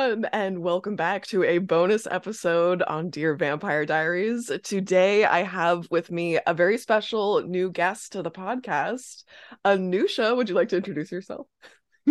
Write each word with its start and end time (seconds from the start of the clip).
everyone, 0.00 0.24
and 0.32 0.62
welcome 0.62 0.96
back 0.96 1.26
to 1.26 1.44
a 1.44 1.58
bonus 1.58 2.06
episode 2.10 2.80
on 2.82 3.10
Dear 3.10 3.34
Vampire 3.34 3.84
Diaries. 3.84 4.50
Today, 4.62 5.26
I 5.26 5.42
have 5.42 5.90
with 5.90 6.10
me 6.10 6.38
a 6.46 6.54
very 6.54 6.78
special 6.78 7.42
new 7.42 7.70
guest 7.70 8.12
to 8.12 8.22
the 8.22 8.30
podcast, 8.30 9.24
Anusha. 9.62 10.34
Would 10.34 10.48
you 10.48 10.54
like 10.54 10.70
to 10.70 10.78
introduce 10.78 11.12
yourself? 11.12 11.48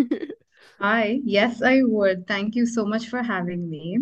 Hi, 0.79 1.19
yes, 1.23 1.63
I 1.63 1.81
would. 1.81 2.27
Thank 2.27 2.55
you 2.55 2.67
so 2.67 2.85
much 2.85 3.07
for 3.07 3.23
having 3.23 3.67
me. 3.67 3.97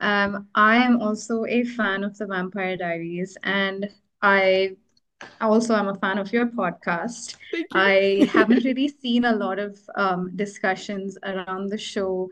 Um, 0.00 0.48
I 0.56 0.76
am 0.76 1.00
also 1.00 1.44
a 1.46 1.62
fan 1.62 2.02
of 2.02 2.18
the 2.18 2.26
Vampire 2.26 2.76
Diaries, 2.76 3.36
and 3.44 3.88
I 4.20 4.72
also 5.40 5.76
am 5.76 5.86
a 5.86 5.94
fan 5.94 6.18
of 6.18 6.32
your 6.32 6.46
podcast. 6.46 7.36
You. 7.52 7.64
I 7.72 8.28
haven't 8.32 8.64
really 8.64 8.88
seen 8.88 9.26
a 9.26 9.36
lot 9.36 9.60
of 9.60 9.78
um, 9.94 10.34
discussions 10.34 11.16
around 11.22 11.68
the 11.68 11.78
show 11.78 12.30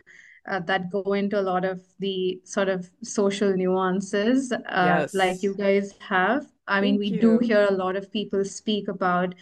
uh, 0.48 0.60
that 0.60 0.90
go 0.90 1.14
into 1.14 1.38
a 1.38 1.42
lot 1.42 1.64
of 1.64 1.82
the 1.98 2.40
sort 2.44 2.68
of 2.68 2.90
social 3.02 3.56
nuances, 3.56 4.52
uh, 4.52 5.06
like 5.14 5.42
you 5.42 5.54
guys 5.54 5.94
have. 6.00 6.46
I 6.66 6.80
mean, 6.80 6.98
Thank 6.98 7.12
we 7.12 7.18
do 7.18 7.38
hear 7.38 7.66
a 7.68 7.74
lot 7.74 7.96
of 7.96 8.10
people 8.12 8.44
speak 8.44 8.88
about 8.88 9.34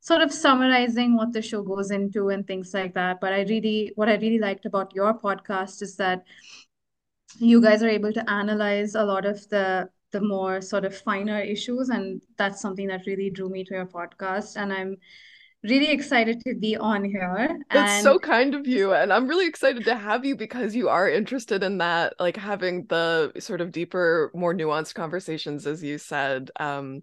sort 0.00 0.22
of 0.22 0.32
summarizing 0.32 1.16
what 1.16 1.32
the 1.32 1.42
show 1.42 1.62
goes 1.62 1.90
into 1.90 2.30
and 2.30 2.46
things 2.46 2.72
like 2.72 2.94
that. 2.94 3.20
But 3.20 3.32
I 3.32 3.42
really, 3.42 3.92
what 3.96 4.08
I 4.08 4.14
really 4.14 4.38
liked 4.38 4.66
about 4.66 4.94
your 4.94 5.14
podcast 5.14 5.82
is 5.82 5.96
that 5.96 6.24
you 7.38 7.60
guys 7.60 7.82
are 7.82 7.88
able 7.88 8.12
to 8.12 8.30
analyze 8.30 8.94
a 8.94 9.04
lot 9.04 9.24
of 9.24 9.48
the 9.48 9.88
the 10.12 10.20
more 10.20 10.60
sort 10.60 10.84
of 10.84 10.96
finer 10.96 11.40
issues 11.40 11.88
and 11.88 12.20
that's 12.36 12.60
something 12.60 12.88
that 12.88 13.06
really 13.06 13.30
drew 13.30 13.48
me 13.48 13.62
to 13.62 13.74
your 13.74 13.86
podcast 13.86 14.56
and 14.56 14.72
i'm 14.72 14.96
really 15.62 15.90
excited 15.90 16.40
to 16.46 16.54
be 16.54 16.76
on 16.76 17.04
here 17.04 17.58
That's 17.70 17.92
and 17.92 18.02
so 18.02 18.18
kind 18.18 18.54
of 18.54 18.66
you. 18.66 18.94
And 18.94 19.12
I'm 19.12 19.28
really 19.28 19.46
excited 19.46 19.84
to 19.84 19.94
have 19.94 20.24
you 20.24 20.36
because 20.36 20.74
you 20.74 20.88
are 20.88 21.08
interested 21.08 21.62
in 21.62 21.78
that, 21.78 22.14
like 22.18 22.36
having 22.36 22.86
the 22.86 23.32
sort 23.38 23.60
of 23.60 23.72
deeper, 23.72 24.30
more 24.34 24.54
nuanced 24.54 24.94
conversations, 24.94 25.66
as 25.66 25.82
you 25.82 25.98
said. 25.98 26.50
Um, 26.58 27.02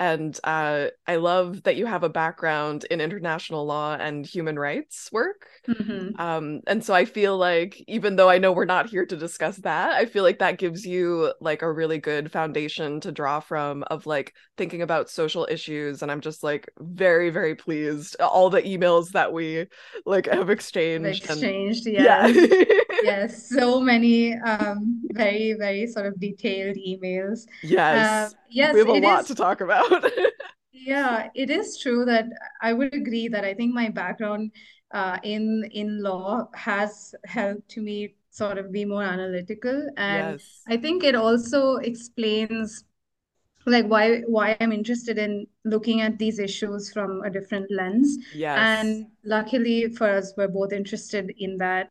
and 0.00 0.38
uh, 0.44 0.88
I 1.06 1.16
love 1.16 1.62
that 1.64 1.76
you 1.76 1.86
have 1.86 2.02
a 2.02 2.08
background 2.08 2.86
in 2.90 3.00
international 3.00 3.66
law 3.66 3.94
and 3.94 4.26
human 4.26 4.58
rights 4.58 5.10
work. 5.12 5.46
Mhm. 5.68 6.18
Um, 6.18 6.60
and 6.66 6.84
so 6.84 6.92
I 6.94 7.04
feel 7.04 7.38
like 7.38 7.82
even 7.86 8.16
though 8.16 8.28
I 8.28 8.38
know 8.38 8.52
we're 8.52 8.64
not 8.64 8.88
here 8.90 9.06
to 9.06 9.16
discuss 9.16 9.58
that, 9.58 9.92
I 9.92 10.06
feel 10.06 10.24
like 10.24 10.40
that 10.40 10.58
gives 10.58 10.84
you 10.84 11.32
like 11.40 11.62
a 11.62 11.72
really 11.72 11.98
good 11.98 12.32
foundation 12.32 13.00
to 13.02 13.12
draw 13.12 13.40
from 13.40 13.84
of 13.84 14.06
like 14.06 14.34
thinking 14.58 14.82
about 14.82 15.10
social 15.10 15.46
issues. 15.50 16.02
And 16.02 16.10
I'm 16.10 16.20
just 16.20 16.42
like 16.42 16.68
very, 16.78 17.30
very 17.30 17.54
pleased. 17.54 18.16
All 18.20 18.50
the 18.50 18.62
emails 18.62 19.12
that 19.12 19.32
we 19.32 19.66
like 20.06 20.26
have 20.26 20.50
We've 20.96 21.04
exchanged 21.04 21.30
and 21.30 21.40
exchanged 21.40 21.86
yeah. 21.86 22.26
yes 22.26 22.36
yes 23.00 23.48
so 23.48 23.80
many 23.80 24.34
um 24.34 25.00
very 25.12 25.54
very 25.54 25.86
sort 25.86 26.06
of 26.06 26.18
detailed 26.20 26.76
emails 26.76 27.46
uh 27.90 28.28
Yes. 28.50 28.74
We 28.74 28.80
have 28.80 28.88
a 28.88 28.92
lot 28.92 29.20
is 29.22 29.26
to 29.28 29.34
talk 29.34 29.60
about. 29.60 29.90
Yeah, 30.72 31.28
it 31.34 31.50
is 31.50 31.78
true 31.78 32.04
that 32.06 32.26
I 32.62 32.72
would 32.72 32.94
agree 32.94 33.28
that 33.28 33.44
I 33.44 33.54
think 33.54 33.74
my 33.74 33.88
background 33.88 34.52
uh, 34.92 35.18
in 35.22 35.68
in 35.72 36.02
law 36.02 36.48
has 36.54 37.14
helped 37.24 37.76
me 37.76 38.14
sort 38.30 38.58
of 38.58 38.72
be 38.72 38.84
more 38.84 39.02
analytical, 39.02 39.88
and 39.96 40.40
Yes. 40.40 40.62
I 40.68 40.76
think 40.76 41.04
it 41.04 41.14
also 41.14 41.76
explains 41.76 42.84
like 43.66 43.86
why 43.86 44.20
why 44.22 44.56
I'm 44.60 44.72
interested 44.72 45.18
in 45.18 45.46
looking 45.64 46.00
at 46.00 46.18
these 46.18 46.38
issues 46.38 46.92
from 46.92 47.22
a 47.22 47.30
different 47.30 47.70
lens. 47.70 48.16
Yes. 48.34 48.56
And 48.58 49.06
luckily 49.24 49.88
for 49.90 50.08
us, 50.08 50.32
we're 50.36 50.48
both 50.48 50.72
interested 50.72 51.32
in 51.38 51.58
that. 51.58 51.90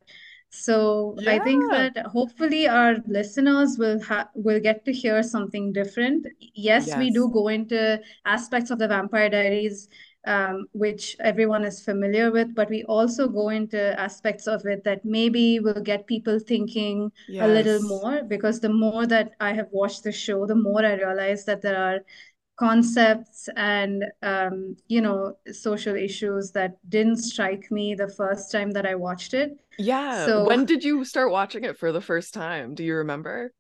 So 0.51 1.21
I 1.27 1.37
think 1.39 1.69
that 1.71 1.95
hopefully 2.07 2.67
our 2.67 2.95
listeners 3.07 3.77
will 3.77 4.01
ha 4.01 4.29
will 4.33 4.59
get 4.59 4.83
to 4.85 4.91
hear 4.91 5.21
something 5.21 5.71
different. 5.73 6.25
Yes, 6.55 6.95
we 6.95 7.11
do 7.11 7.29
go 7.31 7.49
into 7.49 8.01
aspects 8.25 8.71
of 8.71 8.79
the 8.79 8.87
Vampire 8.87 9.29
Diaries, 9.29 9.89
um, 10.25 10.65
which 10.73 11.15
everyone 11.19 11.63
is 11.63 11.83
familiar 11.85 12.31
with, 12.31 12.55
but 12.55 12.69
we 12.69 12.83
also 12.85 13.27
go 13.27 13.49
into 13.49 13.97
aspects 13.99 14.47
of 14.47 14.65
it 14.65 14.83
that 14.85 15.05
maybe 15.05 15.59
will 15.59 15.81
get 15.81 16.07
people 16.07 16.39
thinking 16.39 17.11
a 17.39 17.47
little 17.47 17.79
more 17.81 18.23
because 18.23 18.59
the 18.59 18.73
more 18.73 19.05
that 19.05 19.33
I 19.39 19.53
have 19.53 19.67
watched 19.71 20.03
the 20.03 20.11
show, 20.11 20.47
the 20.47 20.55
more 20.55 20.83
I 20.83 20.93
realize 20.95 21.45
that 21.45 21.61
there 21.61 21.77
are 21.77 21.99
concepts 22.59 23.47
and 23.55 24.03
um, 24.21 24.75
you 24.87 25.01
know 25.01 25.35
social 25.51 25.95
issues 25.95 26.51
that 26.51 26.77
didn't 26.89 27.17
strike 27.17 27.71
me 27.71 27.95
the 27.95 28.09
first 28.09 28.51
time 28.51 28.71
that 28.71 28.85
I 28.85 28.95
watched 28.95 29.33
it. 29.33 29.57
Yeah. 29.77 30.25
So 30.25 30.45
When 30.45 30.65
did 30.65 30.83
you 30.83 31.05
start 31.05 31.31
watching 31.31 31.63
it 31.63 31.77
for 31.77 31.91
the 31.91 32.01
first 32.01 32.33
time? 32.33 32.75
Do 32.75 32.83
you 32.83 32.95
remember? 32.95 33.53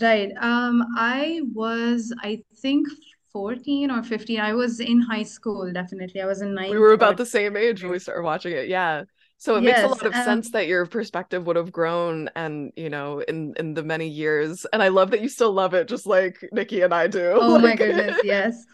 right, 0.00 0.32
um, 0.40 0.84
I 0.96 1.40
was 1.52 2.12
I 2.20 2.42
think 2.56 2.88
14 3.32 3.90
or 3.90 4.02
15. 4.02 4.40
I 4.40 4.52
was 4.52 4.80
in 4.80 5.00
high 5.00 5.22
school, 5.22 5.70
definitely. 5.72 6.20
I 6.20 6.26
was 6.26 6.42
in 6.42 6.56
We 6.58 6.78
were 6.78 6.92
about 6.92 7.14
or 7.14 7.16
the 7.16 7.26
same 7.26 7.56
age 7.56 7.82
when 7.82 7.92
we 7.92 7.98
started 7.98 8.22
watching 8.22 8.52
it. 8.52 8.68
Yeah. 8.68 9.04
So 9.42 9.56
it 9.56 9.62
makes 9.62 9.82
a 9.82 9.88
lot 9.88 10.06
of 10.06 10.14
sense 10.14 10.46
um, 10.46 10.50
that 10.52 10.68
your 10.68 10.86
perspective 10.86 11.48
would 11.48 11.56
have 11.56 11.72
grown 11.72 12.30
and, 12.36 12.72
you 12.76 12.88
know, 12.88 13.18
in 13.18 13.54
in 13.58 13.74
the 13.74 13.82
many 13.82 14.06
years. 14.06 14.64
And 14.72 14.80
I 14.80 14.86
love 14.86 15.10
that 15.10 15.20
you 15.20 15.28
still 15.28 15.50
love 15.50 15.74
it 15.74 15.88
just 15.88 16.06
like 16.06 16.48
Nikki 16.52 16.82
and 16.82 16.94
I 16.94 17.08
do. 17.08 17.32
oh 17.40 17.58
my 17.58 17.74
goodness, 17.74 18.20
yes. 18.22 18.64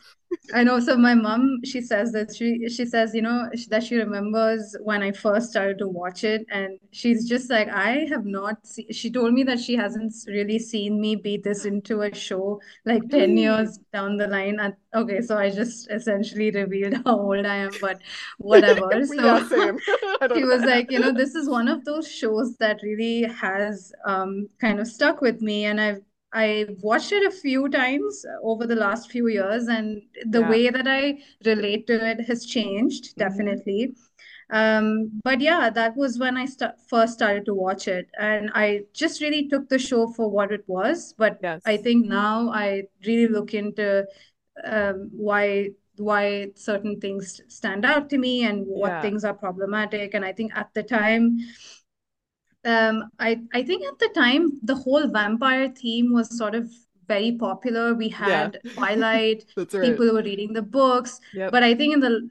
I 0.53 0.62
know. 0.65 0.81
So 0.81 0.97
my 0.97 1.15
mom, 1.15 1.59
she 1.65 1.81
says 1.81 2.12
that 2.12 2.34
she 2.34 2.69
she 2.69 2.84
says, 2.87 3.15
you 3.15 3.22
know, 3.22 3.49
that 3.71 3.83
she 3.83 3.97
remembers 3.97 4.77
when 4.83 5.03
I 5.03 5.12
first 5.12 5.50
started 5.50 5.78
to 5.78 5.89
watch 5.89 6.25
it, 6.25 6.47
and 6.50 6.78
she's 6.91 7.28
just 7.28 7.50
like, 7.50 7.69
I 7.69 8.06
have 8.11 8.25
not 8.25 8.66
see 8.66 8.87
She 8.93 9.11
told 9.11 9.34
me 9.34 9.43
that 9.44 9.59
she 9.61 9.75
hasn't 9.77 10.15
really 10.27 10.59
seen 10.59 11.00
me 11.00 11.16
be 11.16 11.37
this 11.39 11.65
into 11.65 12.03
a 12.03 12.15
show 12.15 12.61
like 12.87 13.09
10 13.11 13.37
years 13.37 13.78
down 13.93 14.16
the 14.16 14.27
line. 14.27 14.59
And 14.61 14.75
okay, 14.94 15.21
so 15.21 15.37
I 15.39 15.50
just 15.50 15.91
essentially 15.91 16.50
revealed 16.50 16.95
how 17.05 17.21
old 17.21 17.45
I 17.47 17.56
am, 17.56 17.78
but 17.81 18.00
whatever. 18.39 19.03
So 19.05 19.41
she 20.33 20.45
was 20.45 20.65
like, 20.65 20.91
you 20.91 20.99
know, 20.99 21.12
this 21.12 21.34
is 21.34 21.49
one 21.49 21.69
of 21.69 21.84
those 21.84 22.10
shows 22.10 22.56
that 22.59 22.81
really 22.83 23.22
has 23.22 23.93
um 24.05 24.49
kind 24.60 24.81
of 24.81 24.87
stuck 24.87 25.21
with 25.21 25.41
me, 25.43 25.65
and 25.65 25.81
I've 25.81 26.03
I've 26.33 26.77
watched 26.83 27.12
it 27.12 27.27
a 27.27 27.31
few 27.34 27.69
times 27.69 28.25
over 28.43 28.66
the 28.66 28.77
last 28.77 29.11
few 29.11 29.28
years, 29.28 29.69
and 29.69 30.03
the 30.31 30.43
Yeah. 30.43 30.44
way 30.44 30.69
that 30.71 30.87
I 30.87 31.19
relate 31.44 31.87
to 31.89 31.94
it 32.11 32.21
has 32.27 32.44
changed, 32.47 33.16
hmm 33.16 33.19
definitely. 33.19 33.94
Um, 34.50 35.21
but 35.25 35.41
yeah, 35.41 35.71
that 35.71 35.97
was 35.97 36.19
when 36.19 36.37
I 36.37 36.47
st 36.47 36.72
first 36.89 37.15
started 37.15 37.44
to 37.47 37.55
watch 37.55 37.89
it, 37.89 38.09
and 38.19 38.50
I 38.55 38.83
just 38.94 39.21
really 39.21 39.49
took 39.49 39.69
the 39.69 39.78
show 39.78 40.09
for 40.09 40.31
what 40.31 40.53
it 40.53 40.65
was. 40.66 41.15
But 41.19 41.41
I 41.65 41.77
think 41.77 42.06
now 42.06 42.50
I 42.50 42.84
really 43.06 43.28
look 43.28 43.55
into 43.55 44.06
um, 44.65 45.10
why 45.12 45.71
why 45.97 46.49
certain 46.55 47.00
things 47.00 47.41
stand 47.49 47.84
out 47.84 48.09
to 48.10 48.19
me 48.19 48.45
and 48.45 48.65
what 48.66 48.93
Yeah. 48.93 49.00
things 49.00 49.25
are 49.25 49.34
problematic. 49.34 50.15
And 50.15 50.25
I 50.25 50.33
think 50.33 50.53
at 50.56 50.72
the 50.75 50.83
time, 50.84 51.39
um, 52.69 53.11
I 53.19 53.31
I 53.55 53.62
think 53.62 53.84
at 53.87 53.99
the 53.99 54.11
time 54.15 54.61
the 54.62 54.75
whole 54.77 55.06
vampire 55.09 55.69
theme 55.71 56.12
was 56.12 56.37
sort 56.37 56.55
of 56.55 56.71
very 57.09 57.33
popular. 57.33 57.95
We 57.95 58.09
Yeah. 58.19 58.51
had 58.51 58.61
Twilight, 58.75 59.45
That's 59.56 59.75
right. 59.75 59.93
people 59.95 60.12
were 60.12 60.23
reading 60.23 60.53
the 60.53 60.62
books, 60.62 61.21
Yep. 61.33 61.55
but 61.55 61.62
I 61.62 61.75
think 61.75 61.95
in 61.95 62.01
the 62.01 62.31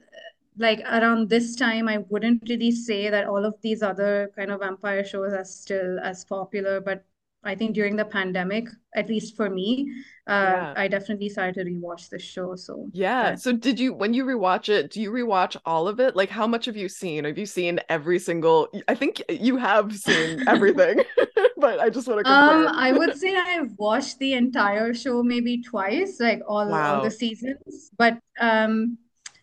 like 0.58 0.80
around 0.80 1.28
this 1.30 1.54
time, 1.56 1.88
I 1.88 1.98
wouldn't 2.10 2.42
really 2.48 2.72
say 2.72 3.10
that 3.10 3.26
all 3.28 3.44
of 3.44 3.54
these 3.62 3.82
other 3.82 4.32
kind 4.36 4.50
of 4.50 4.60
vampire 4.60 5.04
shows 5.04 5.32
are 5.32 5.44
still 5.44 6.00
as 6.00 6.24
popular. 6.24 6.80
But 6.80 7.04
I 7.44 7.54
think 7.54 7.74
during 7.74 7.94
the 7.96 8.04
pandemic, 8.04 8.66
at 8.94 9.08
least 9.08 9.36
for 9.36 9.48
me, 9.48 9.92
uh, 10.26 10.52
Yeah. 10.54 10.74
I 10.76 10.88
definitely 10.88 11.28
started 11.28 11.54
to 11.64 11.70
rewatch 11.70 12.08
the 12.10 12.18
show. 12.18 12.56
So 12.56 12.90
Yeah. 12.92 13.36
So 13.36 13.52
did 13.52 13.78
you 13.78 13.94
when 13.94 14.12
you 14.12 14.24
rewatch 14.24 14.68
it, 14.68 14.90
do 14.90 15.00
you 15.00 15.10
rewatch 15.12 15.56
all 15.64 15.86
of 15.88 16.00
it? 16.00 16.16
Like 16.16 16.30
how 16.30 16.46
much 16.46 16.66
have 16.66 16.76
you 16.76 16.88
seen? 16.88 17.24
Have 17.24 17.38
you 17.38 17.46
seen 17.46 17.80
every 17.88 18.18
single 18.18 18.68
I 18.88 18.94
think 18.94 19.22
you 19.28 19.56
have 19.56 19.96
seen 19.96 20.46
everything, 20.48 21.02
but 21.56 21.78
I 21.80 21.90
just 21.90 22.08
want 22.08 22.24
to 22.24 22.30
Um, 22.30 22.64
confirm. 22.64 22.76
I 22.76 22.92
would 22.92 23.16
say 23.16 23.36
I've 23.36 23.72
watched 23.78 24.18
the 24.18 24.32
entire 24.34 24.92
show 24.92 25.22
maybe 25.22 25.62
twice, 25.62 26.18
like 26.20 26.42
all 26.46 26.72
all 26.74 27.02
the 27.04 27.10
seasons. 27.10 27.90
But 27.96 28.18
um, 28.40 28.98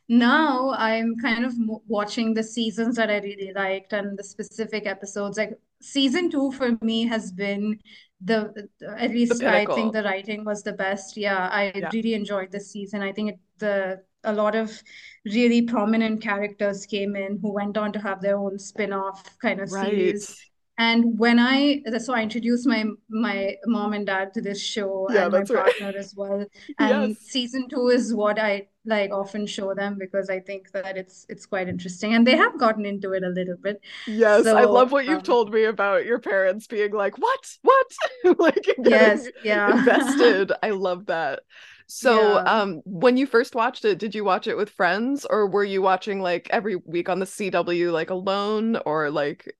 now 0.09 0.71
I'm 0.77 1.15
kind 1.17 1.45
of 1.45 1.53
watching 1.87 2.33
the 2.33 2.43
seasons 2.43 2.95
that 2.97 3.09
I 3.09 3.19
really 3.19 3.51
liked 3.55 3.93
and 3.93 4.17
the 4.19 4.23
specific 4.23 4.85
episodes. 4.85 5.37
Like 5.37 5.57
season 5.85 6.29
two 6.29 6.51
for 6.51 6.77
me 6.81 7.05
has 7.07 7.31
been 7.31 7.79
the 8.21 8.69
at 8.97 9.11
The 9.27 9.35
least 9.35 9.41
I 9.43 9.65
think 9.65 9.93
the 9.93 10.03
writing 10.03 10.45
was 10.45 10.63
the 10.63 10.73
best. 10.73 11.17
Yeah, 11.17 11.47
I 11.51 11.71
Yeah. 11.79 11.91
really 11.93 12.13
enjoyed 12.13 12.51
this 12.51 12.71
season. 12.71 13.01
I 13.01 13.11
think 13.11 13.31
it, 13.31 13.39
the 13.59 14.03
a 14.23 14.33
lot 14.33 14.55
of 14.55 14.81
really 15.25 15.61
prominent 15.61 16.21
characters 16.21 16.85
came 16.85 17.15
in 17.15 17.39
who 17.41 17.51
went 17.53 17.77
on 17.77 17.91
to 17.93 17.99
have 17.99 18.21
their 18.21 18.37
own 18.37 18.57
spin-off 18.57 19.37
kind 19.39 19.59
of 19.59 19.69
Right. 19.69 19.91
series. 19.91 20.35
And 20.77 21.17
when 21.17 21.39
I 21.39 21.83
so 21.99 22.13
I 22.13 22.23
introduced 22.23 22.67
my 22.67 22.85
my 23.09 23.55
mom 23.65 23.93
and 23.93 24.05
dad 24.05 24.33
to 24.33 24.41
this 24.41 24.61
show 24.61 25.09
Yeah, 25.09 25.23
and 25.23 25.31
my 25.31 25.39
that's 25.39 25.51
right. 25.51 25.73
partner 25.73 25.93
as 25.97 26.13
well. 26.15 26.45
And 26.79 27.15
Yes. 27.15 27.17
season 27.21 27.69
two 27.69 27.87
is 27.89 28.13
what 28.13 28.39
I 28.39 28.67
like 28.85 29.11
often 29.11 29.45
show 29.47 29.73
them 29.73 29.97
because 29.99 30.29
I 30.29 30.39
think 30.39 30.71
that 30.71 30.97
it's 30.97 31.25
it's 31.29 31.45
quite 31.45 31.67
interesting 31.69 32.13
and 32.13 32.25
they 32.25 32.35
have 32.37 32.57
gotten 32.59 32.85
into 32.85 33.13
it 33.13 33.23
a 33.23 33.29
little 33.29 33.57
bit. 33.57 33.81
Yes, 34.07 34.53
I 34.53 34.65
love 34.65 34.91
So 34.91 34.91
what 34.91 35.07
you've 35.07 35.23
um, 35.23 35.23
told 35.23 35.51
me 35.51 35.63
about 35.63 36.05
your 36.05 36.19
parents 36.19 36.67
being 36.67 36.91
like, 36.93 37.17
"What? 37.17 37.57
What?" 37.63 37.87
Like 38.39 38.67
yes, 38.77 39.29
yeah. 39.43 39.67
invested. 39.67 40.51
I 40.63 40.69
love 40.71 41.07
that. 41.07 41.41
So, 41.87 42.39
Yeah. 42.39 42.45
um, 42.45 42.81
when 42.85 43.17
you 43.17 43.25
first 43.27 43.55
watched 43.55 43.83
it, 43.85 43.97
did 43.99 44.13
you 44.15 44.23
watch 44.23 44.47
it 44.47 44.57
with 44.57 44.69
friends 44.71 45.25
or 45.25 45.47
were 45.47 45.63
you 45.63 45.81
watching 45.81 46.19
like 46.21 46.47
every 46.51 46.75
week 46.75 47.09
on 47.09 47.19
the 47.19 47.25
CW 47.25 47.91
like 47.91 48.09
alone 48.11 48.77
or 48.85 49.09
like 49.11 49.55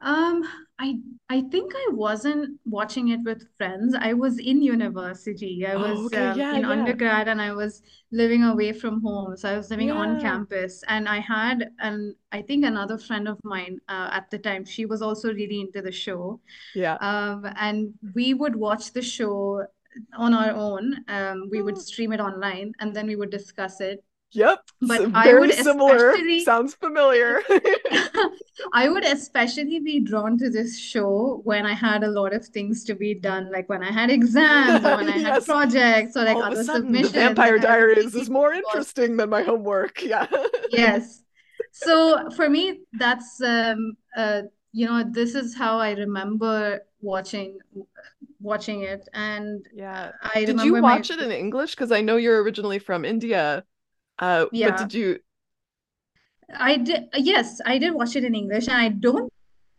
Um, 0.00 0.44
I 0.80 1.00
I 1.28 1.42
think 1.50 1.72
I 1.74 1.88
wasn't 1.92 2.60
watching 2.64 3.08
it 3.08 3.20
with 3.24 3.48
friends. 3.56 3.96
I 3.98 4.12
was 4.12 4.38
in 4.38 4.62
university. 4.62 5.66
I 5.66 5.74
Oh, 5.74 5.78
was 6.02 6.14
um, 6.14 6.36
yeah, 6.36 6.54
in 6.54 6.64
yeah. 6.64 6.68
undergrad 6.70 7.26
and 7.28 7.42
I 7.42 7.52
was 7.52 7.82
living 8.12 8.44
away 8.44 8.72
from 8.72 9.02
home. 9.02 9.36
So 9.36 9.48
I 9.50 9.56
was 9.56 9.70
living 9.70 9.90
on 9.90 10.16
campus 10.16 10.84
and 10.86 11.08
I 11.08 11.18
had 11.18 11.70
an 11.80 12.14
I 12.30 12.42
think 12.42 12.64
another 12.64 12.96
friend 12.96 13.26
of 13.26 13.38
mine 13.42 13.80
uh, 13.88 14.10
at 14.12 14.30
the 14.30 14.38
time. 14.38 14.64
She 14.64 14.86
was 14.86 15.02
also 15.02 15.34
really 15.34 15.60
into 15.60 15.82
the 15.82 15.92
show. 15.92 16.40
Yeah. 16.74 16.98
Um, 17.00 17.46
and 17.56 17.94
we 18.14 18.34
would 18.34 18.54
watch 18.56 18.92
the 18.92 19.02
show 19.02 19.66
on 20.16 20.34
our 20.34 20.52
own. 20.52 21.04
Um, 21.08 21.48
we 21.50 21.62
would 21.62 21.78
stream 21.78 22.12
it 22.12 22.20
online 22.20 22.72
and 22.80 22.94
then 22.94 23.06
we 23.06 23.16
would 23.16 23.30
discuss 23.30 23.80
it. 23.80 24.04
Yep. 24.32 24.58
But 24.80 24.98
So 24.98 25.10
I 25.14 25.34
would 25.34 25.50
very 25.50 25.62
similar. 25.62 26.14
Sounds 26.44 26.74
familiar. 26.74 27.42
I 28.74 28.88
would 28.88 29.04
especially 29.04 29.80
be 29.80 30.00
drawn 30.00 30.36
to 30.38 30.50
this 30.50 30.78
show 30.78 31.40
when 31.44 31.64
I 31.64 31.74
had 31.74 32.04
a 32.04 32.08
lot 32.10 32.34
of 32.34 32.44
things 32.44 32.84
to 32.84 32.94
be 32.94 33.14
done, 33.14 33.50
like 33.50 33.68
when 33.68 33.82
I 33.82 33.90
had 33.90 34.10
exams 34.10 34.84
or 34.84 34.96
when 34.96 35.08
I 35.08 35.18
had 35.18 35.44
projects 35.44 36.16
or 36.16 36.24
like 36.24 36.36
All 36.36 36.42
of 36.42 36.48
a 36.48 36.52
other 36.52 36.64
sudden, 36.64 36.92
The. 36.92 37.08
Vampire 37.08 37.58
Diaries 37.58 38.14
is 38.14 38.28
more 38.28 38.52
interesting 38.52 39.16
than 39.16 39.30
my 39.30 39.42
homework. 39.42 40.02
Yeah. 40.02 40.26
yes. 40.70 41.22
So 41.72 42.30
for 42.30 42.48
me, 42.48 42.80
that's 42.92 43.40
um 43.40 43.96
uh 44.16 44.42
you 44.72 44.86
know, 44.86 45.04
this 45.10 45.34
is 45.34 45.56
how 45.56 45.78
I 45.78 45.92
remember 45.92 46.80
watching 47.00 47.58
watching 48.40 48.82
it. 48.82 49.08
And 49.14 49.66
Yeah. 49.72 50.12
I 50.22 50.44
Did 50.44 50.48
you 50.48 50.76
remember 50.76 50.82
my 50.82 50.96
watch 50.96 51.10
it 51.10 51.20
in 51.20 51.30
English? 51.30 51.74
Because 51.74 51.92
I 51.92 52.00
know 52.00 52.16
you're 52.16 52.42
originally 52.42 52.78
from 52.78 53.04
India. 53.04 53.64
Uh, 54.18 54.44
but 54.44 54.54
yeah, 54.54 54.76
did 54.76 54.94
you? 54.94 55.18
I 56.58 56.76
did 56.78 57.08
yes, 57.14 57.60
I 57.64 57.78
did 57.78 57.92
watch 57.92 58.16
it 58.16 58.24
in 58.24 58.34
English 58.34 58.68
and 58.68 58.76
I 58.76 58.88
don't 58.88 59.32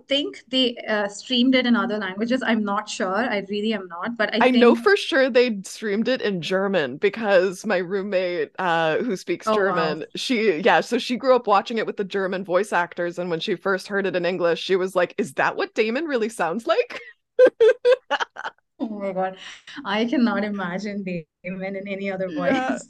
think 0.09 0.44
they 0.50 0.75
uh, 0.88 1.07
streamed 1.07 1.56
it 1.56 1.65
in 1.65 1.75
other 1.75 1.97
languages. 1.97 2.41
I'm 2.45 2.63
not 2.63 2.89
sure. 2.89 3.15
I 3.15 3.45
really 3.50 3.74
am 3.74 3.88
not, 3.88 4.18
but 4.18 4.33
I 4.33 4.47
I 4.47 4.50
know 4.50 4.75
for 4.75 4.97
sure 4.97 5.30
they 5.30 5.62
streamed 5.63 6.07
it 6.07 6.21
in 6.21 6.41
German 6.41 6.97
because 6.97 7.65
my 7.65 7.77
roommate, 7.77 8.51
uh, 8.59 8.97
who 8.97 9.15
speaks 9.15 9.47
oh 9.47 9.51
wow. 9.51 9.57
German, 9.57 10.06
she, 10.15 10.59
yeah, 10.59 10.81
so 10.81 10.97
she 10.97 11.15
grew 11.15 11.35
up 11.35 11.47
watching 11.47 11.77
it 11.77 11.85
with 11.85 11.97
the 11.97 12.03
German 12.03 12.44
voice 12.44 12.74
actors, 12.74 13.19
and 13.19 13.30
when 13.30 13.39
she 13.39 13.56
first 13.56 13.88
heard 13.88 14.06
it 14.06 14.15
in 14.15 14.25
English, 14.25 14.62
she 14.62 14.75
was 14.75 14.95
like, 14.95 15.13
"Is 15.18 15.33
that 15.35 15.56
what 15.56 15.75
Damon 15.75 16.06
really 16.06 16.30
sounds 16.30 16.68
like?" 16.68 17.00
Oh 18.81 18.88
my 19.00 19.12
God. 19.12 19.38
I 19.86 20.06
cannot 20.06 20.44
imagine 20.44 21.04
Damon 21.04 21.76
in 21.76 21.88
any 21.88 22.12
other 22.12 22.30
Yeah. 22.30 22.78
voice. 22.78 22.90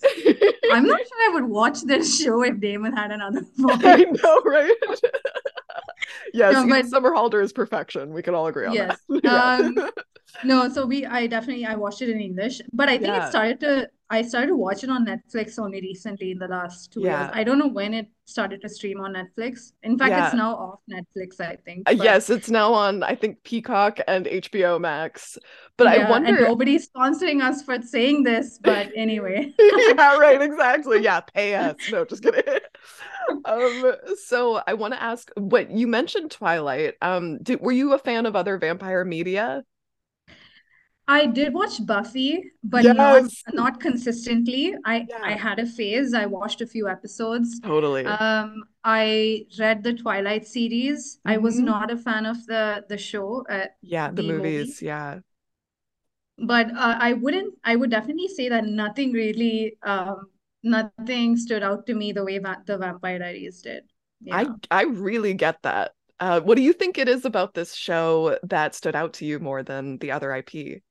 I'm 0.72 0.86
not 0.86 1.00
sure 1.00 1.32
I 1.32 1.32
would 1.34 1.46
watch 1.46 1.82
this 1.82 2.22
show 2.22 2.44
if 2.44 2.60
Damon 2.60 2.94
had 2.96 3.12
another 3.12 3.42
voice. 3.58 3.80
I 3.84 4.04
know, 4.04 4.42
right? 4.46 4.76
Yes, 6.34 6.54
No, 6.54 6.68
but 6.68 6.86
Somerhalder 6.86 7.44
is 7.44 7.54
perfection. 7.54 8.14
We 8.14 8.22
can 8.22 8.34
all 8.36 8.48
agree 8.48 8.66
on 8.68 8.76
that. 8.76 9.00
yes. 9.14 9.22
Yeah. 9.24 9.56
Um, 9.56 9.90
no, 10.44 10.70
so 10.70 10.86
we 10.86 11.06
I 11.06 11.28
definitely 11.28 11.66
I 11.66 11.76
watched 11.76 12.02
it 12.02 12.10
in 12.10 12.20
English, 12.20 12.62
but 12.72 12.88
I 12.90 12.98
think 12.98 13.16
it 13.16 13.30
started 13.30 13.60
to 13.62 13.90
I 14.10 14.22
started 14.24 14.56
watching 14.56 14.90
on 14.90 15.06
Netflix 15.06 15.60
only 15.60 15.82
recently 15.82 16.32
in 16.32 16.40
the 16.40 16.48
last 16.48 16.92
two 16.92 17.02
years. 17.02 17.30
I 17.32 17.44
don't 17.44 17.60
know 17.60 17.68
when 17.68 17.94
it 17.94 18.08
started 18.26 18.62
to 18.62 18.70
stream 18.70 19.00
on 19.02 19.14
Netflix. 19.14 19.74
In 19.84 19.98
fact, 19.98 20.14
it's 20.14 20.34
now 20.34 20.56
off 20.56 20.80
Netflix, 20.90 21.40
I 21.40 21.58
think. 21.58 21.90
Uh, 21.90 21.96
But 21.96 22.04
Yes, 22.06 22.30
it's 22.30 22.50
now 22.50 22.74
on, 22.74 23.04
I 23.04 23.16
think, 23.16 23.44
Peacock 23.44 24.00
and 24.08 24.26
HBO 24.26 24.80
Max. 24.80 25.38
But 25.78 25.88
I 25.88 25.96
yeah, 25.98 26.16
and 26.16 26.40
nobody's 26.42 26.90
sponsoring 26.90 27.42
us 27.42 27.62
for 27.62 27.82
saying 27.82 28.24
this, 28.24 28.60
but 28.62 28.92
anyway. 28.96 29.54
yeah, 29.60 30.18
right, 30.18 30.42
exactly. 30.42 31.02
Yeah, 31.02 31.22
pay 31.22 31.56
us. 31.56 31.76
No, 31.92 32.06
just 32.06 32.24
kidding. 32.24 32.44
Um, 33.46 33.94
so 34.26 34.60
I 34.66 34.74
want 34.74 34.96
to 34.96 35.04
ask 35.04 35.30
what 35.36 35.70
you 35.70 35.86
mentioned 35.86 36.32
Twilight. 36.32 36.96
Um, 37.00 37.38
did 37.44 37.62
were 37.62 37.72
you 37.72 37.94
a 37.94 38.00
fan 38.00 38.26
of 38.26 38.36
other 38.36 38.58
vampire 38.58 39.06
media? 39.06 39.64
I 41.10 41.26
did 41.26 41.54
watch 41.54 41.86
Buffy, 41.86 42.44
but 42.64 42.88
not 42.88 43.24
Yes. 43.24 43.44
not 43.54 43.80
consistently. 43.82 44.76
I 44.86 45.08
I 45.24 45.34
had 45.34 45.60
a 45.60 45.66
phase. 45.66 46.14
I 46.14 46.26
watched 46.28 46.62
a 46.62 46.68
few 46.68 46.88
episodes. 46.88 47.62
totally. 47.62 48.20
Um, 48.20 48.64
I 48.84 49.48
read 49.60 49.84
the 49.84 49.94
Twilight 49.94 50.48
series. 50.48 51.20
I 51.26 51.38
was 51.38 51.60
hmm 51.60 51.66
not 51.72 51.92
a 51.92 51.98
fan 51.98 52.26
of 52.28 52.46
the 52.48 52.86
the 52.90 52.98
show, 52.98 53.46
uh, 53.50 53.68
Yeah, 53.82 54.12
the 54.12 54.24
the 54.24 54.24
movie, 54.24 54.64
movies. 54.64 54.82
Yeah. 54.82 55.22
but 56.38 56.68
uh, 56.72 56.98
I 57.00 57.14
wouldn't. 57.14 57.56
I 57.64 57.76
would 57.76 57.90
definitely 57.92 58.28
say 58.30 58.50
that 58.50 58.66
nothing 58.66 59.12
really, 59.12 59.78
um, 59.84 60.30
nothing 60.64 61.38
stood 61.38 61.64
out 61.64 61.86
to 61.88 61.96
me 61.96 62.12
the 62.12 62.24
way 62.24 62.38
va 62.40 62.62
the 62.66 62.78
Vampire 62.78 63.20
Diaries 63.20 63.62
did. 63.62 63.84
I 64.32 64.52
I 64.72 64.84
really 64.84 65.34
get 65.34 65.62
that. 65.64 65.94
Uh, 66.20 66.42
what 66.42 66.56
do 66.56 66.62
you 66.62 66.74
think 66.74 66.98
it 66.98 67.08
is 67.08 67.26
about 67.26 67.54
this 67.54 67.74
show 67.76 68.38
that 68.44 68.76
stood 68.76 68.96
out 68.96 69.14
to 69.16 69.26
you 69.26 69.40
more 69.40 69.64
than 69.64 69.98
the 70.00 70.12
other 70.12 70.32
IP? 70.34 70.84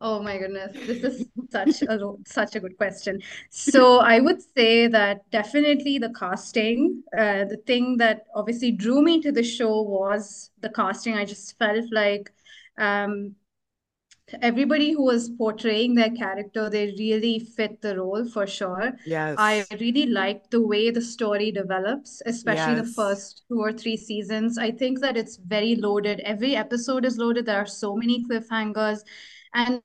Oh 0.00 0.22
my 0.22 0.36
goodness, 0.36 0.72
this 0.86 1.02
is 1.02 1.26
such 1.50 1.82
a 1.82 1.98
such 2.26 2.54
a 2.54 2.60
good 2.60 2.76
question. 2.76 3.22
So 3.48 3.98
I 4.00 4.20
would 4.20 4.42
say 4.54 4.88
that 4.88 5.30
definitely 5.30 5.98
the 5.98 6.12
casting, 6.18 7.02
uh, 7.16 7.44
the 7.46 7.56
thing 7.66 7.96
that 7.96 8.26
obviously 8.34 8.72
drew 8.72 9.02
me 9.02 9.22
to 9.22 9.32
the 9.32 9.42
show 9.42 9.80
was 9.80 10.50
the 10.60 10.68
casting. 10.68 11.14
I 11.14 11.24
just 11.24 11.56
felt 11.58 11.86
like 11.92 12.30
um, 12.76 13.36
everybody 14.42 14.92
who 14.92 15.04
was 15.04 15.30
portraying 15.30 15.94
their 15.94 16.10
character, 16.10 16.68
they 16.70 16.86
really 16.98 17.38
fit 17.38 17.80
the 17.82 17.96
role 17.98 18.24
for 18.28 18.46
sure. 18.46 18.92
Yes, 19.04 19.36
I 19.36 19.66
really 19.80 20.06
liked 20.06 20.50
the 20.50 20.60
way 20.66 20.90
the 20.90 21.02
story 21.02 21.50
develops, 21.52 22.22
especially 22.26 22.74
the 22.74 22.84
first 22.84 23.42
two 23.48 23.60
or 23.60 23.72
three 23.72 23.96
seasons. 23.96 24.58
I 24.58 24.70
think 24.70 25.00
that 25.00 25.16
it's 25.16 25.36
very 25.36 25.76
loaded. 25.76 26.20
Every 26.20 26.56
episode 26.56 27.04
is 27.04 27.18
loaded. 27.18 27.46
There 27.46 27.58
are 27.60 27.66
so 27.66 27.94
many 27.96 28.24
cliffhangers. 28.24 29.00
And 29.56 29.80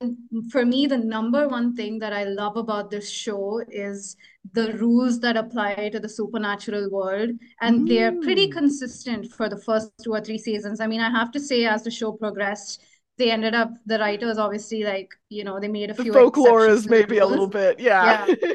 for 0.52 0.66
me, 0.66 0.86
the 0.86 0.98
number 0.98 1.48
one 1.48 1.74
thing 1.74 1.98
that 2.00 2.12
I 2.12 2.24
love 2.24 2.56
about 2.58 2.90
this 2.90 3.10
show 3.10 3.62
is 3.70 4.16
the 4.52 4.74
rules 4.74 5.20
that 5.20 5.36
apply 5.36 5.90
to 5.92 6.00
the 6.00 6.08
supernatural 6.10 6.90
world. 6.90 7.30
And 7.60 7.88
they're 7.88 8.12
pretty 8.12 8.48
Mm. 8.48 8.52
consistent 8.52 9.32
for 9.32 9.48
the 9.48 9.56
first 9.58 9.90
two 10.04 10.12
or 10.12 10.20
three 10.20 10.38
seasons. 10.38 10.80
I 10.80 10.86
mean, 10.88 11.00
I 11.00 11.10
have 11.10 11.32
to 11.32 11.40
say, 11.40 11.64
as 11.66 11.84
the 11.84 11.90
show 11.90 12.12
progressed, 12.12 12.82
they 13.18 13.30
ended 13.30 13.54
up, 13.54 13.70
the 13.86 13.98
writers 13.98 14.38
obviously, 14.38 14.84
like, 14.84 15.10
you 15.30 15.44
know, 15.44 15.60
they 15.60 15.68
made 15.68 15.90
a 15.90 15.94
The 15.96 16.04
few 16.04 16.12
folklore 16.12 16.66
is 16.68 16.84
exceptions 16.84 16.86
to 16.86 16.88
the 16.88 16.90
maybe 16.90 17.18
a 17.18 17.26
little 17.26 17.48
bit, 17.48 17.80
yeah. 17.80 18.26
Yeah. 18.28 18.28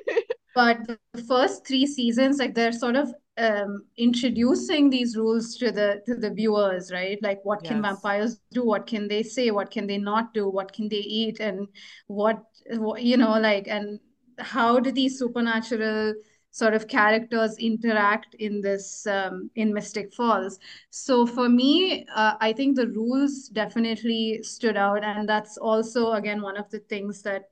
But 0.56 0.88
the 0.88 1.24
first 1.24 1.68
three 1.68 1.86
seasons, 1.88 2.40
like 2.40 2.56
they're 2.56 2.72
sort 2.72 2.96
of 2.96 3.14
um, 3.38 3.86
introducing 3.98 4.90
these 4.90 5.16
rules 5.16 5.56
to 5.58 5.72
the 5.72 6.02
to 6.06 6.16
the 6.16 6.32
viewers, 6.32 6.92
right? 6.92 7.20
Like 7.22 7.40
what 7.44 7.64
can 7.64 7.82
vampires 7.82 8.40
do? 8.52 8.66
What 8.66 8.88
can 8.88 9.08
they 9.08 9.24
say? 9.24 9.52
What 9.52 9.70
can 9.72 9.88
they 9.88 9.98
not 9.98 10.34
do? 10.34 10.50
What 10.50 10.74
can 10.74 10.90
they 10.90 10.98
eat? 10.98 11.40
And 11.40 11.68
what, 12.08 12.44
what 12.70 13.04
you 13.04 13.18
know, 13.18 13.40
like, 13.40 13.68
and 13.68 14.00
how 14.40 14.80
do 14.80 14.92
these 14.92 15.20
supernatural 15.20 16.16
sort 16.50 16.74
of 16.74 16.88
characters 16.88 17.58
interact 17.60 18.34
in 18.40 18.62
this 18.62 19.06
um, 19.06 19.52
in 19.56 19.74
Mystic 19.74 20.14
Falls? 20.14 20.58
So 20.90 21.28
for 21.28 21.48
me, 21.48 22.06
uh, 22.16 22.36
I 22.42 22.54
think 22.54 22.76
the 22.76 22.88
rules 22.88 23.50
definitely 23.50 24.40
stood 24.42 24.78
out, 24.78 25.04
and 25.04 25.30
that's 25.30 25.58
also 25.58 26.14
again 26.14 26.42
one 26.42 26.58
of 26.58 26.70
the 26.72 26.80
things 26.80 27.22
that 27.22 27.44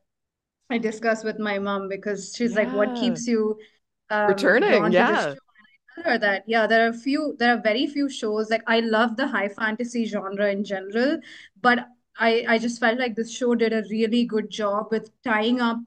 I 0.69 0.79
discuss 0.79 1.23
with 1.23 1.37
my 1.37 1.59
mom 1.59 1.89
because 1.89 2.33
she's 2.35 2.55
like, 2.55 2.71
what 2.73 2.95
keeps 2.95 3.27
you 3.27 3.57
um 4.09 4.27
Returning, 4.29 4.71
drawn 4.71 4.91
to 4.91 4.97
this 4.97 5.03
yeah. 5.03 5.35
Show? 5.95 6.03
And 6.05 6.13
I 6.13 6.17
tell 6.17 6.19
that, 6.19 6.43
yeah, 6.47 6.67
there 6.67 6.85
are 6.85 6.89
a 6.89 6.93
few, 6.93 7.35
there 7.39 7.53
are 7.55 7.61
very 7.61 7.87
few 7.87 8.09
shows. 8.09 8.49
Like 8.49 8.63
I 8.67 8.79
love 8.81 9.17
the 9.17 9.27
high 9.27 9.49
fantasy 9.49 10.05
genre 10.05 10.49
in 10.51 10.63
general, 10.63 11.19
but 11.61 11.87
I 12.17 12.45
I 12.47 12.57
just 12.59 12.79
felt 12.79 12.99
like 12.99 13.15
this 13.15 13.31
show 13.31 13.55
did 13.55 13.73
a 13.73 13.83
really 13.89 14.25
good 14.25 14.49
job 14.49 14.87
with 14.91 15.11
tying 15.23 15.61
up 15.61 15.77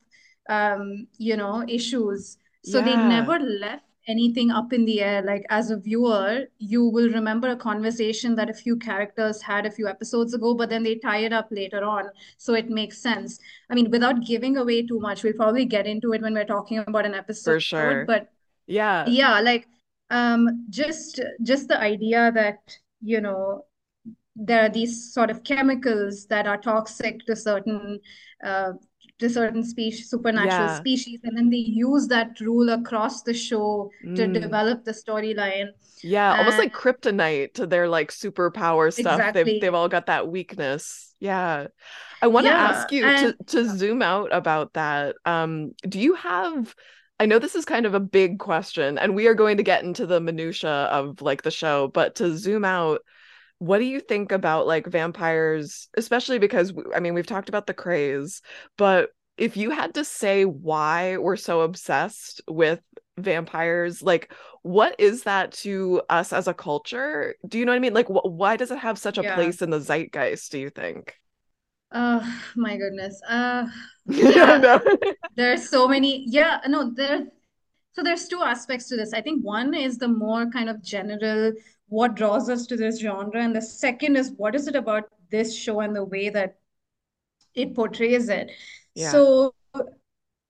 um, 0.48 1.06
you 1.18 1.36
know, 1.36 1.64
issues. 1.68 2.38
So 2.62 2.80
they 2.82 2.96
never 2.96 3.38
left 3.38 3.84
anything 4.08 4.50
up 4.50 4.72
in 4.72 4.84
the 4.86 5.02
air. 5.02 5.22
Like 5.22 5.44
as 5.50 5.70
a 5.70 5.76
viewer, 5.76 6.44
you 6.58 6.84
will 6.84 7.10
remember 7.10 7.48
a 7.50 7.56
conversation 7.56 8.34
that 8.36 8.48
a 8.50 8.54
few 8.54 8.76
characters 8.76 9.42
had 9.42 9.66
a 9.66 9.70
few 9.70 9.86
episodes 9.88 10.34
ago, 10.34 10.54
but 10.54 10.70
then 10.70 10.82
they 10.82 10.96
tie 10.96 11.18
it 11.18 11.32
up 11.32 11.48
later 11.50 11.84
on. 11.84 12.10
So 12.38 12.54
it 12.54 12.70
makes 12.70 12.98
sense. 12.98 13.38
I 13.70 13.74
mean, 13.74 13.90
without 13.90 14.24
giving 14.24 14.56
away 14.56 14.86
too 14.86 15.00
much, 15.00 15.22
we'll 15.22 15.34
probably 15.34 15.66
get 15.66 15.86
into 15.86 16.12
it 16.14 16.22
when 16.22 16.34
we're 16.34 16.44
talking 16.46 16.78
about 16.78 17.06
an 17.06 17.14
episode 17.14 17.54
For 17.54 17.60
sure. 17.60 18.04
but 18.06 18.28
Yeah. 18.66 19.04
yeah, 19.04 19.40
like 19.40 19.68
um 20.10 20.66
just 20.70 21.20
just 21.42 21.68
the 21.68 21.78
idea 21.80 22.32
that 22.32 22.58
you 23.02 23.20
know 23.20 23.64
there 24.36 24.64
are 24.64 24.68
these 24.68 25.12
sort 25.12 25.30
of 25.30 25.44
chemicals 25.44 26.26
that 26.28 26.46
are 26.46 26.58
toxic 26.58 27.24
to 27.26 27.36
certain 27.36 28.00
uh, 28.44 28.72
to 29.18 29.28
certain 29.28 29.64
species 29.64 30.10
supernatural 30.10 30.68
Yeah. 30.68 30.68
species 30.68 31.20
and 31.24 31.36
then 31.36 31.50
they 31.50 31.56
use 31.56 32.08
that 32.08 32.38
rule 32.40 32.70
across 32.70 33.22
the 33.22 33.34
show 33.34 33.90
to 34.14 34.26
Mm. 34.26 34.28
develop 34.28 34.84
the 34.84 34.92
storyline 34.92 35.68
Yeah, 36.02 36.34
almost 36.34 36.58
like 36.58 36.72
kryptonite 36.72 37.54
to 37.54 37.66
their 37.66 37.88
like 37.88 38.10
superpower 38.12 38.92
stuff. 38.92 39.32
They've 39.32 39.58
they've 39.58 39.74
all 39.74 39.88
got 39.88 40.06
that 40.06 40.28
weakness. 40.28 41.14
Yeah. 41.18 41.68
I 42.22 42.28
want 42.28 42.46
to 42.46 42.52
yeah 42.52 42.58
ask 42.58 42.92
you 42.92 43.10
and 43.10 43.12
to 43.12 43.36
to 43.48 43.64
zoom 43.68 44.02
out 44.02 44.30
about 44.32 44.74
that. 44.74 45.16
Um, 45.24 45.72
do 45.88 46.00
you 46.00 46.14
have 46.14 46.74
I 47.20 47.26
know 47.26 47.38
this 47.38 47.54
is 47.56 47.64
kind 47.64 47.86
of 47.86 47.94
a 47.94 48.00
big 48.00 48.38
question, 48.38 48.96
and 48.98 49.14
we 49.14 49.26
are 49.26 49.34
going 49.34 49.56
to 49.56 49.62
get 49.62 49.82
into 49.82 50.06
the 50.06 50.20
minutia 50.20 50.70
of 50.70 51.20
like 51.20 51.42
the 51.42 51.50
show, 51.50 51.88
but 51.88 52.14
to 52.16 52.36
zoom 52.36 52.64
out, 52.64 53.00
what 53.58 53.78
do 53.78 53.84
you 53.84 54.00
think 54.00 54.32
about 54.32 54.66
like 54.68 54.86
vampires, 54.86 55.88
especially 55.96 56.38
because 56.38 56.72
I 56.94 57.00
mean, 57.00 57.14
we've 57.14 57.26
talked 57.26 57.48
about 57.48 57.66
the 57.66 57.74
craze, 57.74 58.42
but 58.76 59.10
if 59.36 59.56
you 59.56 59.70
had 59.70 59.94
to 59.94 60.04
say 60.04 60.44
why 60.44 61.16
we're 61.18 61.36
so 61.36 61.62
obsessed 61.62 62.42
with 62.48 62.80
vampires, 63.18 64.02
like 64.02 64.32
what 64.62 64.94
is 64.98 65.24
that 65.24 65.52
to 65.52 66.02
us 66.08 66.32
as 66.32 66.48
a 66.48 66.54
culture? 66.54 67.34
Do 67.48 67.58
you 67.58 67.64
know 67.64 67.72
what 67.72 67.76
I 67.76 67.80
mean? 67.80 67.94
Like, 67.94 68.08
wh 68.08 68.24
why 68.26 68.56
does 68.56 68.70
it 68.70 68.78
have 68.78 68.98
such 68.98 69.18
a 69.18 69.22
yeah 69.22 69.34
place 69.34 69.62
in 69.62 69.70
the 69.70 69.80
zeitgeist, 69.80 70.50
do 70.52 70.58
you 70.58 70.70
think? 70.70 71.16
Uh 71.92 72.20
my 72.56 72.76
goodness 72.76 73.20
uh 73.28 73.66
yeah 74.06 74.58
know. 74.58 74.80
there's 75.36 75.68
so 75.68 75.88
many 75.88 76.24
yeah 76.28 76.60
no 76.68 76.90
there 76.94 77.26
So 77.98 78.02
there's 78.06 78.28
two 78.30 78.42
aspects 78.46 78.88
to 78.90 78.96
this. 78.98 79.12
I 79.18 79.22
think 79.26 79.44
one 79.44 79.74
is 79.78 79.98
the 79.98 80.08
more 80.08 80.46
kind 80.54 80.70
of 80.72 80.78
general, 80.90 81.52
what 81.96 82.14
draws 82.20 82.48
us 82.54 82.66
to 82.70 82.76
this 82.80 83.00
genre, 83.04 83.40
and 83.46 83.56
the 83.58 83.62
second 83.68 84.16
is 84.20 84.30
what 84.42 84.56
is 84.58 84.68
it 84.72 84.76
about 84.80 85.10
this 85.34 85.52
show 85.64 85.80
and 85.86 85.96
the 85.98 86.04
way 86.14 86.30
that 86.36 86.56
it 87.54 87.74
portrays 87.74 88.28
it. 88.28 88.52
Yeah. 88.94 89.12
So, 89.12 89.54